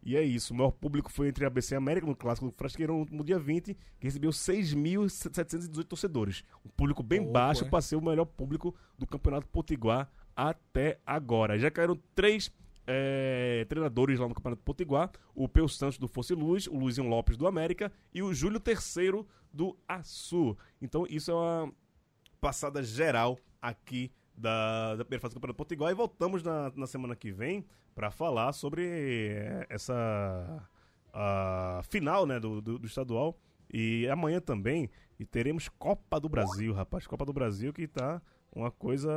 [0.04, 2.46] E é isso, o maior público foi entre a ABC e a América no clássico
[2.48, 6.42] do Frasqueirão no dia 20, que recebeu 6.718 torcedores.
[6.64, 7.68] Um público bem baixo é?
[7.68, 11.56] para ser o melhor público do Campeonato Potiguar até agora.
[11.58, 12.50] Já caíram três
[12.86, 17.36] é, treinadores lá no Campeonato Potiguar: o Peu Santos do Fosse Luz, o Luizinho Lopes
[17.36, 20.56] do América e o Júlio Terceiro do Açu.
[20.80, 21.72] Então, isso é uma
[22.40, 27.14] passada geral aqui da, da primeira fase do Campeonato Potiguar e voltamos na, na semana
[27.14, 27.64] que vem
[27.94, 30.68] para falar sobre eh, essa
[31.12, 33.38] a final né, do, do, do estadual.
[33.72, 37.06] E amanhã também e teremos Copa do Brasil, rapaz.
[37.06, 38.20] Copa do Brasil que tá
[38.54, 39.10] uma coisa.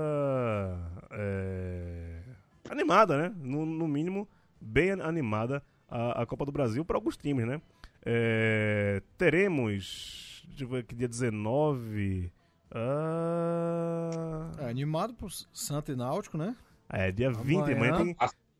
[1.11, 2.21] é,
[2.69, 3.33] animada, né?
[3.37, 4.27] No, no mínimo,
[4.59, 7.61] bem animada a, a Copa do Brasil para alguns times, né?
[8.05, 12.31] É, teremos, deixa eu ver aqui, dia 19.
[12.71, 16.55] Ah, É, animado pro Santa e Náutico, né?
[16.89, 17.75] é, dia 20, Amanhã.
[17.75, 18.15] amanhã tem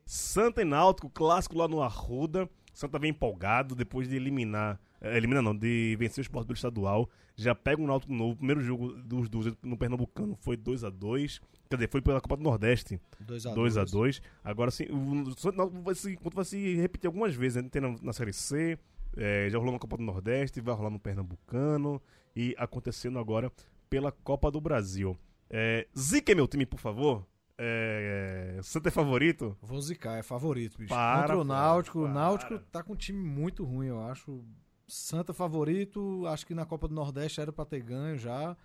[0.06, 2.50] Santa e Náutico, clássico lá no Arruda.
[2.74, 4.80] Santa vem empolgado depois de eliminar.
[5.14, 7.10] Elimina não, de vencer o Sport pelo estadual.
[7.36, 8.34] Já pega um Náutico novo.
[8.34, 11.42] O primeiro jogo dos dois no Pernambucano foi 2x2.
[11.70, 13.00] Quer dizer, foi pela Copa do Nordeste.
[13.26, 13.56] 2x2.
[13.56, 14.22] 2x2.
[14.44, 17.62] Agora sim, o Náutico vai se, vai se repetir algumas vezes.
[17.62, 17.70] Né?
[17.70, 18.78] Tem na, na Série C,
[19.18, 22.02] eh, já rolou na Copa do Nordeste, vai rolar no Pernambucano.
[22.36, 23.52] E acontecendo agora
[23.90, 25.18] pela Copa do Brasil.
[25.50, 27.26] É, Zica meu time, por favor.
[27.58, 29.58] É, Santa é favorito?
[29.62, 30.90] Vou zicar, é favorito, bicho.
[30.90, 32.00] Para, Contra o para, Náutico.
[32.00, 32.14] O para.
[32.14, 34.44] Náutico tá com um time muito ruim, eu acho.
[34.88, 38.56] Santa favorito, acho que na Copa do Nordeste era pra ter ganho já.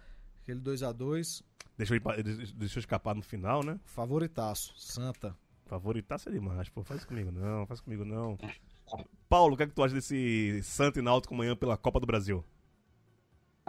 [0.42, 1.42] Aquele 2x2,
[1.78, 2.16] Deixou, ir pa-
[2.56, 3.78] deixou escapar no final, né?
[3.84, 4.74] favoritaço.
[4.76, 5.34] Santa.
[5.66, 6.82] Favoritaço é demais, pô.
[6.82, 8.36] Faz comigo não, faz comigo não.
[9.28, 12.06] Paulo, o que é que tu acha desse Santa e Náutico amanhã pela Copa do
[12.06, 12.44] Brasil?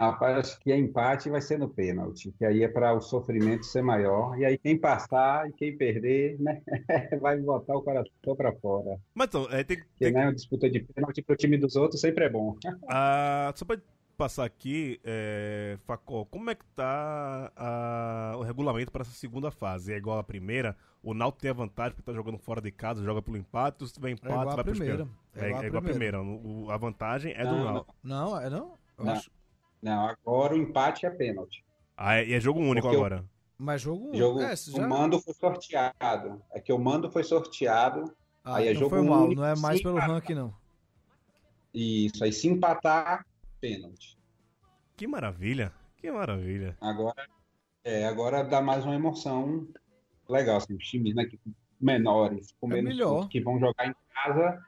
[0.02, 3.64] Rapaz, acho que a empate vai ser no pênalti, que aí é para o sofrimento
[3.64, 4.36] ser maior.
[4.38, 6.60] E aí quem passar e quem perder, né,
[7.20, 8.98] vai botar o coração para fora.
[9.14, 12.00] Mas então, é, tem, Porque, tem, né, uma disputa de pênalti pro time dos outros
[12.00, 12.56] sempre é bom.
[12.88, 13.78] Ah, só pra
[14.16, 19.92] passar aqui, é, Facó, como é que tá ah, o regulamento para essa segunda fase?
[19.92, 20.76] É igual à primeira?
[21.02, 23.92] O Náutico tem a vantagem porque tá jogando fora de casa, joga pelo empate, se
[23.92, 25.08] tiver É empate, igual vai a pros primeira.
[25.34, 26.18] É É, igual a é a primeira.
[26.20, 26.22] primeira.
[26.22, 27.94] O- a vantagem é do Náutico.
[28.02, 28.74] Não, é não?
[28.98, 29.12] Eu Não.
[29.12, 29.30] acho.
[29.82, 31.64] Não, agora o empate é pênalti.
[31.96, 33.24] Ah, é, e é jogo único Porque o- agora.
[33.58, 34.14] Mas jogo 1.
[34.16, 34.88] Jogo, é, se O já...
[34.88, 36.42] mando foi sorteado.
[36.52, 38.12] É que o mando foi sorteado.
[38.44, 40.52] Ah, aí é então jogo foi mal, único, não é mais pelo ranking, não.
[41.72, 43.24] Isso aí, se empatar,
[43.60, 44.18] pênalti.
[44.96, 46.76] Que maravilha, que maravilha.
[46.80, 47.26] Agora,
[47.84, 49.68] é, agora dá mais uma emoção
[50.28, 50.56] legal.
[50.56, 51.38] Assim, os times né, que,
[51.80, 53.28] menores, com É menos melhor.
[53.28, 54.60] que vão jogar em casa,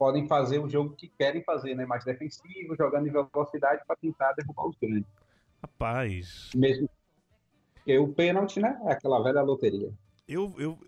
[0.00, 1.84] podem fazer o jogo que querem fazer, né?
[1.84, 5.12] Mais defensivo, jogando em velocidade para tentar derrubar os grandes.
[5.62, 6.88] Rapaz, Mesmo
[7.74, 8.80] porque o pênalti, né?
[8.86, 9.92] É aquela velha loteria.
[10.26, 10.54] eu.
[10.58, 10.78] eu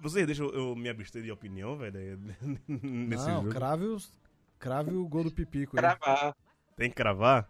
[0.00, 2.18] você deixa eu, eu me abster de opinião, velho,
[2.66, 3.50] nesse não, jogo.
[3.50, 4.12] crave, os...
[4.58, 5.76] crave o gol do Pipico.
[5.76, 5.80] aí.
[5.80, 6.36] Cravar.
[6.76, 7.48] Tem que cravar.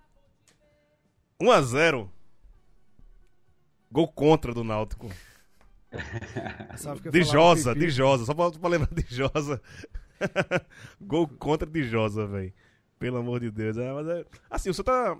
[1.41, 2.11] 1x0.
[3.91, 5.09] Gol contra do Náutico.
[7.05, 8.27] De do Josa, de Josa.
[8.27, 9.61] Só pra, pra lembrar de Josa.
[11.01, 12.53] Gol contra de Josa, velho.
[12.99, 13.77] Pelo amor de Deus.
[13.77, 15.19] É, mas é, assim, o senhor tá.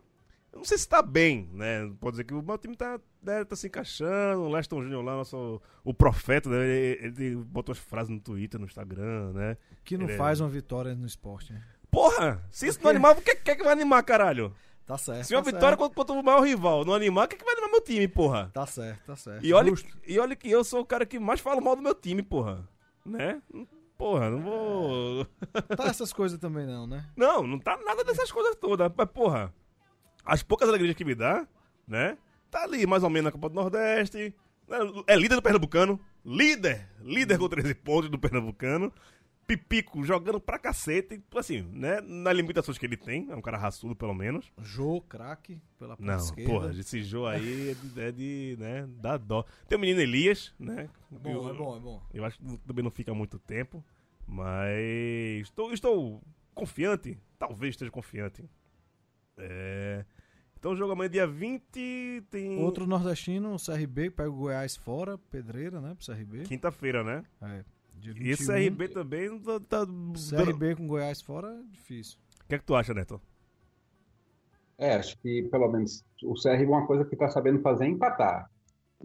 [0.53, 1.91] eu Não sei se tá bem, né?
[2.01, 4.43] Pode dizer que o meu time tá, né, tá se encaixando.
[4.43, 6.65] O Leston Júnior lá, nosso, o profeta, né?
[6.65, 9.57] ele, ele botou as frases no Twitter, no Instagram, né?
[9.85, 11.63] Que não Ele é- faz uma vitória no esporte, né?
[11.91, 12.43] Porra!
[12.51, 14.55] Se isso não animar, o que, que é que vai animar, caralho?
[14.87, 15.25] Tá certo.
[15.25, 15.95] Se uma tá vitória certo.
[15.95, 18.51] contra, o maior rival não animar, o que, é que vai animar meu time, porra?
[18.53, 19.45] Tá certo, tá certo.
[19.45, 19.89] E olha, Justo.
[20.07, 22.67] e olha que eu sou o cara que mais fala mal do meu time, porra.
[23.05, 23.41] Né?
[24.03, 25.25] Porra, não vou.
[25.77, 27.07] Tá essas coisas também não, né?
[27.17, 28.91] Não, não tá nada dessas coisas todas.
[28.97, 29.55] Mas, porra,
[30.25, 31.47] as poucas alegrias que me dá,
[31.87, 32.19] né?
[32.51, 34.35] Tá ali mais ou menos na Copa do Nordeste.
[34.67, 36.01] né, É líder do Pernambucano.
[36.25, 36.89] Líder!
[37.01, 38.93] Líder com 13 pontos do Pernambucano.
[39.57, 41.23] Pipico jogando pra cacete.
[41.37, 42.01] Assim, né?
[42.01, 43.31] Nas limitações que ele tem.
[43.31, 44.51] É um cara raçudo, pelo menos.
[44.63, 46.51] Jô, craque, pela ponta Não, esquerda.
[46.51, 49.45] porra, esse jogo aí é de, é de, né, dá dó.
[49.69, 50.89] Tem o menino Elias, né?
[51.13, 52.03] É bom, eu, é bom, é bom.
[52.15, 53.85] Eu acho que também não fica muito tempo,
[54.27, 56.23] mas estou, estou
[56.55, 58.49] confiante, talvez esteja confiante.
[59.37, 60.05] É,
[60.59, 65.19] Então o jogo amanhã dia 20 tem Outro nordestino, o CRB, pega o Goiás fora,
[65.19, 66.43] pedreira, né, pro CRB.
[66.45, 67.25] quinta-feira, né?
[67.43, 67.65] É,
[68.03, 72.19] dia E esse 21, CRB também tá, tá dando- CRB com Goiás fora é difícil.
[72.45, 73.21] O que é que tu acha, Neto?
[74.79, 78.51] É, acho que pelo menos o CR uma coisa que está sabendo fazer é empatar.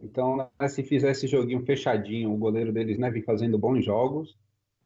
[0.01, 4.35] Então, né, se fizer esse joguinho fechadinho, o goleiro deles, né, vem fazendo bons jogos,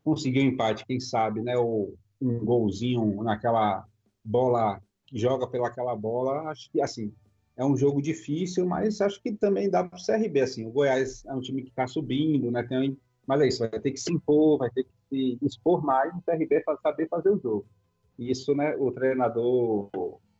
[0.03, 3.85] conseguir um empate, quem sabe, né, ou um golzinho naquela
[4.23, 7.13] bola que joga pelaquela bola, acho que assim
[7.57, 10.65] é um jogo difícil, mas acho que também dá para o CRB assim.
[10.65, 12.97] O Goiás é um time que está subindo, né, tem,
[13.31, 16.21] mas é isso, vai ter que se impor, vai ter que se expor mais, o
[16.21, 17.65] CRB saber fazer o jogo.
[18.19, 19.89] Isso, né, o treinador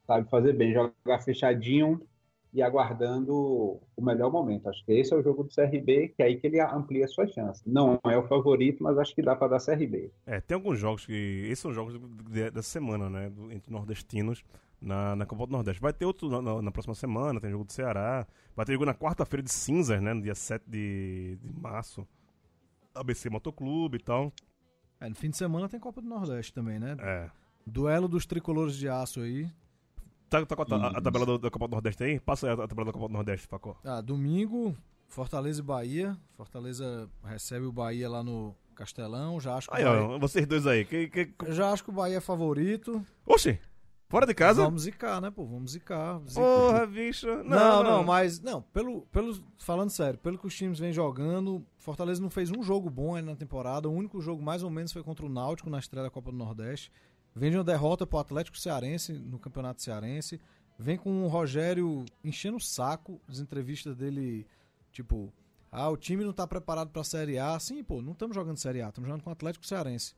[0.05, 2.01] sabe fazer bem, jogar fechadinho
[2.53, 4.67] e aguardando o melhor momento.
[4.67, 7.31] Acho que esse é o jogo do CRB, que é aí que ele amplia suas
[7.31, 7.63] chances.
[7.65, 10.11] Não é o favorito, mas acho que dá para dar CRB.
[10.25, 11.13] É, tem alguns jogos que.
[11.45, 11.97] Esses são jogos
[12.29, 13.31] dessa semana, né?
[13.51, 14.43] entre nordestinos
[14.81, 15.81] na, na Copa do Nordeste.
[15.81, 18.27] Vai ter outro na, na- na próxima semana, tem jogo do Ceará.
[18.53, 20.13] Vai ter jogo na quarta-feira de cinzas, né?
[20.13, 22.05] No dia 7 de, de março.
[22.95, 24.31] ABC Motoclube e tal.
[24.99, 26.95] É, no fim de semana tem Copa do Nordeste também, né?
[26.99, 27.29] É.
[27.65, 29.49] Duelo dos tricolores de aço aí.
[30.29, 32.19] Tá, tá com a, ta- a- a tabela do- da Copa do Nordeste aí?
[32.19, 33.75] Passa aí a, a tabela da Copa do Nordeste, Facó.
[33.83, 34.75] Ah, domingo,
[35.07, 36.17] Fortaleza e Bahia.
[36.37, 39.39] Fortaleza recebe o Bahia lá no Castelão.
[39.41, 40.85] Já acho que, Aí, o Bahia, ó, vocês dois aí.
[40.85, 41.33] Que, que...
[41.45, 43.05] eu já acho que o Bahia é favorito.
[43.25, 43.59] Oxi,
[44.11, 44.63] fora de casa?
[44.63, 45.45] Vamos zicar, né, pô?
[45.45, 46.21] Vamos zicar.
[46.27, 46.41] zicar.
[46.43, 47.27] Porra, bicho.
[47.27, 51.65] Não, Não, não, mas não, pelo, pelo falando sério, pelo que os times vêm jogando,
[51.77, 53.87] Fortaleza não fez um jogo bom ainda na temporada.
[53.89, 56.37] O único jogo mais ou menos foi contra o Náutico na estreia da Copa do
[56.37, 56.91] Nordeste.
[57.33, 60.39] Vem de uma derrota pro Atlético Cearense no Campeonato Cearense.
[60.77, 64.45] Vem com o Rogério enchendo o saco, as entrevistas dele,
[64.91, 65.31] tipo,
[65.71, 67.57] ah, o time não tá preparado pra Série A.
[67.59, 70.13] Sim, pô, não estamos jogando Série A, estamos jogando com o Atlético Cearense.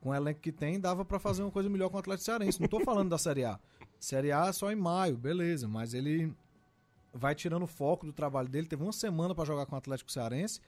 [0.00, 2.60] Com o elenco que tem, dava pra fazer uma coisa melhor com o Atlético Cearense.
[2.60, 3.58] Não tô falando da Série A.
[3.98, 6.32] Série A é só em maio, beleza, mas ele
[7.12, 8.66] vai tirando o foco do trabalho dele.
[8.66, 10.60] Teve uma semana pra jogar com o Atlético Cearense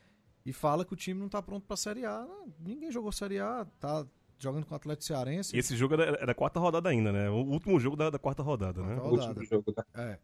[0.46, 2.26] e fala que o time não tá pronto pra Série A.
[2.58, 4.06] Ninguém jogou Série A, tá
[4.38, 5.54] jogando com o Atlético Cearense.
[5.54, 7.28] E esse jogo era, era a quarta rodada ainda, né?
[7.28, 8.94] O último jogo da, da quarta rodada, né?
[8.94, 9.44] Quarta O último rodada.
[9.46, 10.18] jogo da É.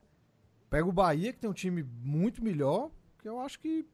[0.70, 2.90] Pega o Bahia, que tem um time muito melhor,
[3.20, 3.86] que eu acho que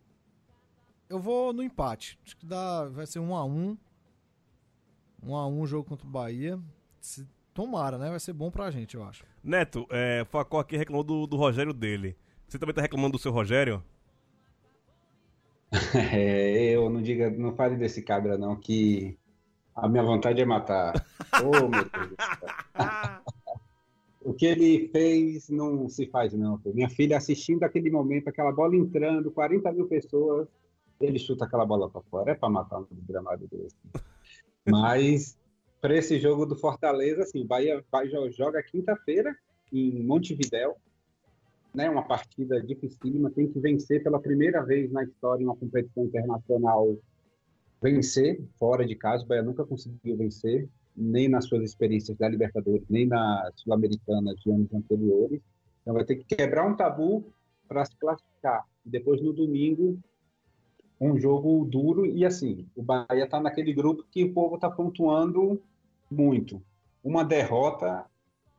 [1.08, 2.18] eu vou no empate.
[2.24, 3.76] Acho que dá, vai ser um a um.
[5.22, 6.58] Um a um o jogo contra o Bahia.
[7.00, 8.10] Se- tomara, né?
[8.10, 9.24] Vai ser bom pra gente, eu acho.
[9.42, 12.16] Neto, é, Facó aqui reclamou do, do Rogério dele.
[12.48, 13.82] Você também tá reclamando do seu Rogério?
[15.94, 19.16] É, eu não diga, não fale desse cabra não, que
[19.74, 20.94] a minha vontade é matar.
[21.44, 22.16] Oh, meu Deus.
[24.22, 26.60] O que ele fez não se faz não.
[26.66, 30.46] Minha filha assistindo aquele momento, aquela bola entrando, 40 mil pessoas,
[31.00, 32.32] ele chuta aquela bola para fora.
[32.32, 33.74] É para matar um gramado desse.
[34.68, 35.38] Mas
[35.80, 39.34] para esse jogo do Fortaleza, assim, o Bahia vai, joga quinta-feira
[39.72, 40.76] em Montevidéu,
[41.74, 41.88] né?
[41.88, 46.96] Uma partida dificílima, tem que vencer pela primeira vez na história em uma competição internacional.
[47.82, 52.84] Vencer fora de casa, o Bahia nunca conseguiu vencer, nem nas suas experiências da Libertadores,
[52.90, 55.40] nem na Sul-Americana de anos anteriores.
[55.80, 57.32] Então vai ter que quebrar um tabu
[57.66, 58.66] para se classificar.
[58.84, 59.98] Depois no domingo
[61.00, 65.60] um jogo duro e assim, o Bahia está naquele grupo que o povo está pontuando
[66.10, 66.62] muito.
[67.02, 68.04] Uma derrota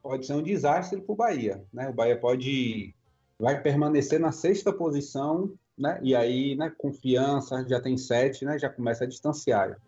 [0.01, 1.89] pode ser um desastre para o Bahia, né?
[1.89, 2.95] O Bahia pode
[3.39, 5.99] vai permanecer na sexta posição, né?
[6.01, 6.71] E aí, né?
[6.75, 8.57] Confiança já tem sete, né?
[8.57, 9.79] Já começa a distanciar.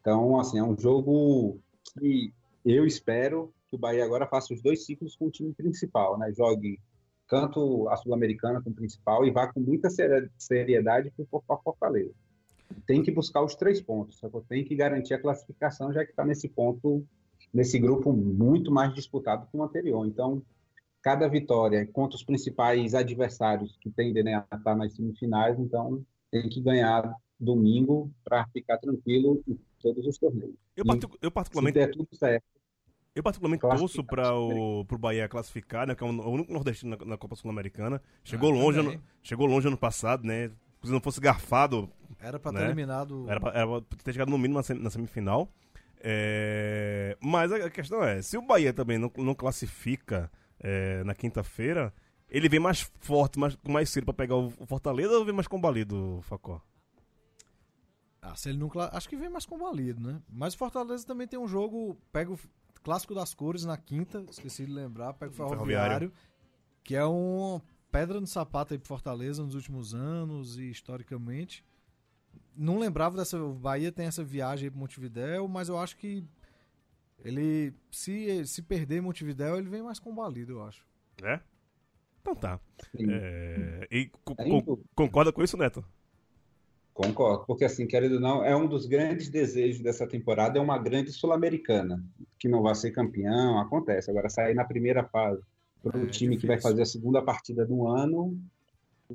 [0.00, 1.58] Então, assim, é um jogo
[1.98, 2.32] que
[2.64, 6.32] eu espero que o Bahia agora faça os dois ciclos com o time principal, né?
[6.32, 6.80] Jogue
[7.30, 11.12] tanto a Sul-Americana como principal e vá com muita seri- seriedade
[11.46, 12.12] para Fortaleza.
[12.86, 16.10] Tem que buscar os três pontos, só que tem que garantir a classificação, já que
[16.10, 17.06] está nesse ponto,
[17.54, 20.04] nesse grupo muito mais disputado que o anterior.
[20.06, 20.42] Então,
[21.02, 26.48] cada vitória contra os principais adversários que tendem né, a estar nas semifinais, então tem
[26.48, 30.54] que ganhar domingo para ficar tranquilo em todos os torneios.
[30.76, 32.44] Eu, E particu- eu Se particularmente, der tudo certo,
[33.14, 35.94] eu particularmente torço para o pro Bahia classificar, né?
[35.94, 38.00] Que é o o único nordestino na, na Copa Sul-Americana.
[38.24, 40.50] Chegou Ah, longe, ano, chegou longe ano passado, né?
[40.82, 42.60] Se não fosse garfado, Era pra Né?
[42.60, 43.26] ter eliminado.
[43.28, 45.48] Era pra, era pra ter chegado no mínimo na, sem- na semifinal.
[46.02, 51.92] É, mas a questão é, se o Bahia também não, não classifica é, na quinta-feira,
[52.28, 55.46] ele vem mais forte, mais, mais cedo pra pegar o o Fortaleza ou vem mais
[55.48, 56.62] combalido, Facó?
[58.22, 58.70] Ah, se ele não.
[58.92, 60.20] Acho que vem mais combalido, né?
[60.28, 61.96] Mas o Fortaleza também tem um jogo.
[62.12, 62.38] Pega o
[62.82, 65.12] Clássico das Cores na quinta, esqueci de lembrar.
[65.14, 66.12] Pega o Ferroviário, Ferroviário.
[66.82, 67.62] que é uma
[67.92, 71.64] pedra no sapato aí pro Fortaleza nos últimos anos e historicamente.
[72.56, 73.42] Não lembrava dessa.
[73.42, 76.24] O Bahia tem essa viagem aí pro Montevidéu, mas eu acho que
[77.24, 77.72] ele.
[77.90, 80.86] Se, se perder Montevidéu, ele vem mais combalido, eu acho.
[81.22, 81.40] É?
[82.20, 82.60] Então tá.
[82.98, 85.84] É, e co- Tem co- concorda com isso, Neto?
[87.02, 90.76] Concordo, porque assim, querendo ou não, é um dos grandes desejos dessa temporada, é uma
[90.76, 92.04] grande sul-americana,
[92.38, 94.10] que não vai ser campeão, acontece.
[94.10, 95.40] Agora, sair na primeira fase
[95.82, 96.70] para o É, time que vai difícil.
[96.70, 98.38] fazer a segunda partida do ano,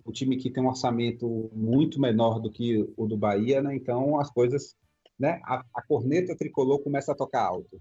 [0.04, 3.76] o time que tem um orçamento muito menor do que o do Bahia, né?
[3.76, 4.76] Então as coisas,
[5.18, 5.40] né?
[5.44, 7.80] A, a corneta tricolor começa a tocar alto.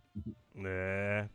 [0.64, 1.26] É.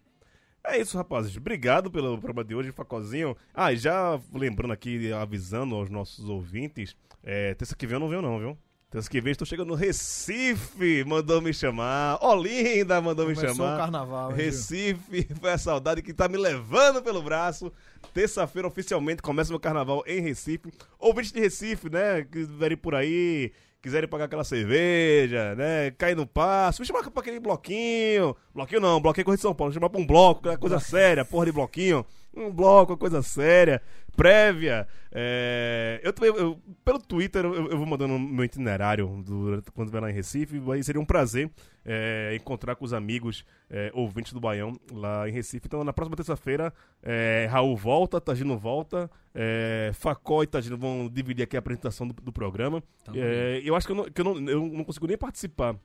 [0.63, 1.35] É isso, rapazes.
[1.35, 3.35] Obrigado pelo programa de hoje, Facozinho.
[3.53, 8.09] Ah, e já lembrando aqui, avisando aos nossos ouvintes, é, terça que vem eu não
[8.09, 8.57] venho não, viu?
[8.91, 12.17] Terça que vem estou chegando no Recife, mandou me chamar.
[12.23, 13.75] Olinda mandou me Começou chamar.
[13.75, 14.37] o carnaval, hein?
[14.37, 17.71] Recife, foi a saudade que tá me levando pelo braço.
[18.13, 20.71] Terça-feira, oficialmente, começa meu carnaval em Recife.
[20.97, 23.51] Ouvintes de Recife, né, que vierem por aí,
[23.81, 28.35] quiserem pagar aquela cerveja, né, cair no passo, me chamar pra aquele bloquinho.
[28.53, 30.79] Bloquinho não, bloquinho é coisa de São Paulo, me chamar pra um bloco, aquela coisa
[30.79, 32.05] séria, porra de bloquinho.
[32.41, 33.81] Um bloco, uma coisa séria,
[34.15, 34.87] prévia.
[35.11, 40.01] É, eu também, eu- pelo Twitter, eu, eu vou mandando meu itinerário durante, quando vier
[40.01, 40.61] lá em Recife.
[40.71, 41.49] Aí seria um prazer
[41.85, 45.65] é, encontrar com os amigos é, ouvintes do Baião lá em Recife.
[45.67, 51.43] Então, na próxima terça-feira, é, Raul volta, Tagino volta, é, Facó e Tagino vão dividir
[51.43, 52.83] aqui a apresentação do, do programa.
[53.15, 55.75] É, eu acho que, eu não, que eu, não, eu não consigo nem participar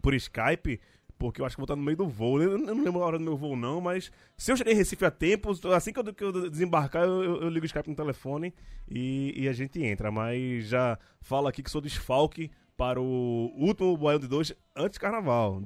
[0.00, 0.78] por Skype,
[1.18, 2.40] porque eu acho que vou estar no meio do voo.
[2.42, 5.04] Eu não lembro a hora do meu voo, não, mas se eu chegar em Recife
[5.04, 7.96] a tempo, assim que eu, que eu desembarcar, eu, eu- eu ligo o Skype no
[7.96, 8.52] telefone
[8.88, 10.10] e, e a gente entra.
[10.10, 15.00] Mas já falo aqui que sou desfalque para o último Baião de Dois antes do
[15.00, 15.62] carnaval.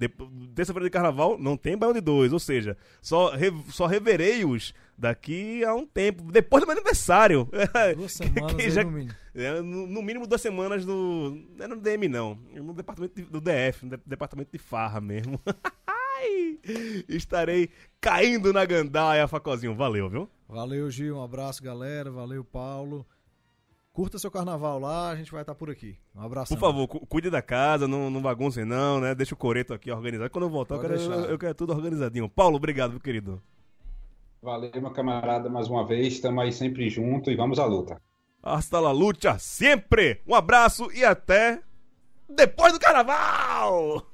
[0.55, 5.65] Terça-feira de carnaval não tem Baião de Dois, ou seja, só, re- só reverei-os daqui
[5.65, 7.49] a um tempo, depois do meu aniversário.
[7.97, 9.15] Duas semanas já- no mínimo.
[9.35, 11.31] é, no, no mínimo duas semanas no.
[11.57, 12.35] Não é no DM, não.
[12.55, 15.41] No departamento de- do DF, no de- departamento de farra mesmo.
[15.87, 16.59] Ai,
[17.09, 17.71] Estarei
[18.01, 19.75] caindo na gandaia, Facozinho.
[19.77, 20.29] Valeu, viu?
[20.49, 21.17] Valeu, Gil.
[21.17, 22.11] Um abraço, galera.
[22.11, 23.07] Valeu, Paulo.
[23.93, 25.97] Curta seu carnaval lá, a gente vai estar por aqui.
[26.15, 26.55] Um abraço.
[26.55, 29.13] Por favor, cu- cuide da casa, não, não baguncem, não, né?
[29.13, 30.31] Deixa o coreto aqui organizado.
[30.31, 32.29] Quando eu voltar, eu quero, eu, eu quero tudo organizadinho.
[32.29, 33.43] Paulo, obrigado, meu querido.
[34.41, 36.15] Valeu, meu camarada, mais uma vez.
[36.15, 38.01] Estamos aí sempre junto e vamos à luta.
[38.43, 40.23] Hasta la lucha sempre!
[40.27, 41.61] Um abraço e até
[42.29, 44.07] depois do carnaval!